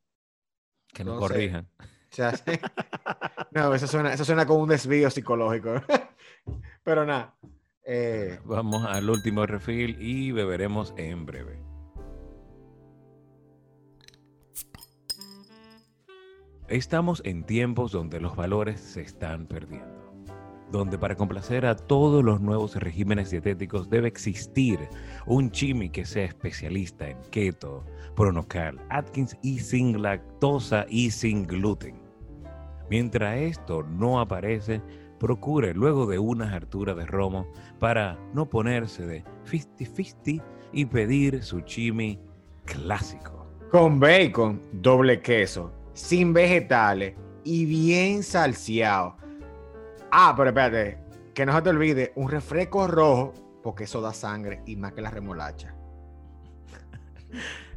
Que 0.92 1.04
nos 1.04 1.14
Entonces, 1.14 1.38
corrijan. 1.38 1.68
No, 3.52 3.74
eso 3.76 3.86
suena, 3.86 4.12
eso 4.14 4.26
suena 4.26 4.46
como 4.48 4.64
un 4.64 4.70
desvío 4.70 5.10
psicológico. 5.12 5.76
Pero 6.84 7.06
nada. 7.06 7.36
eh, 7.84 8.40
Vamos 8.46 8.86
al 8.86 9.08
último 9.10 9.46
refil 9.46 9.98
y 10.02 10.32
beberemos 10.32 10.94
en 10.98 11.26
breve. 11.28 11.62
Estamos 16.68 17.22
en 17.24 17.44
tiempos 17.46 17.92
donde 17.92 18.20
los 18.20 18.36
valores 18.36 18.80
se 18.82 19.02
están 19.02 19.48
perdiendo, 19.48 20.07
donde 20.72 20.98
para 20.98 21.16
complacer 21.16 21.66
a 21.66 21.76
todos 21.76 22.24
los 22.24 22.42
nuevos 22.42 22.76
regímenes 22.76 23.32
dietéticos 23.32 23.90
debe 23.90 24.08
existir 24.08 24.80
un 25.26 25.52
chimi 25.52 25.90
que 25.90 26.06
sea 26.06 26.26
especialista 26.26 27.10
en 27.10 27.18
keto, 27.32 27.86
pronocal, 28.16 28.80
Atkins 28.90 29.38
y 29.42 29.60
sin 29.60 30.02
lactosa 30.02 30.86
y 30.90 31.12
sin 31.12 31.48
gluten. 31.48 32.02
Mientras 32.90 33.38
esto 33.38 33.84
no 33.84 34.20
aparece, 34.20 34.82
procure 35.20 35.74
luego 35.74 36.06
de 36.06 36.20
una 36.20 36.54
hartura 36.54 36.94
de 36.94 37.06
romo 37.06 37.48
para 37.80 38.18
no 38.34 38.50
ponerse 38.50 39.06
de 39.06 39.24
fisti 39.44 39.86
fisti 39.86 40.42
y 40.72 40.86
pedir 40.86 41.44
su 41.44 41.62
chimi 41.62 42.20
clásico. 42.66 43.48
con 43.72 44.00
bacon, 44.00 44.62
doble 44.72 45.22
queso, 45.22 45.72
sin 45.94 46.32
vegetales 46.32 47.16
y 47.44 47.66
bien 47.66 48.24
salseado. 48.24 49.18
Ah, 50.20 50.34
pero 50.36 50.50
espérate, 50.50 50.98
que 51.36 51.46
no 51.46 51.56
se 51.56 51.62
te 51.62 51.70
olvide 51.70 52.12
un 52.16 52.28
refresco 52.32 52.88
rojo, 52.88 53.34
porque 53.62 53.84
eso 53.84 54.02
da 54.02 54.14
sangre 54.14 54.64
y 54.66 54.76
más 54.76 54.94
que 54.94 55.04
la 55.04 55.12
remolacha. 55.12 55.76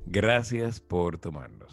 Gracias 0.06 0.80
por 0.80 1.18
tomarnos. 1.18 1.69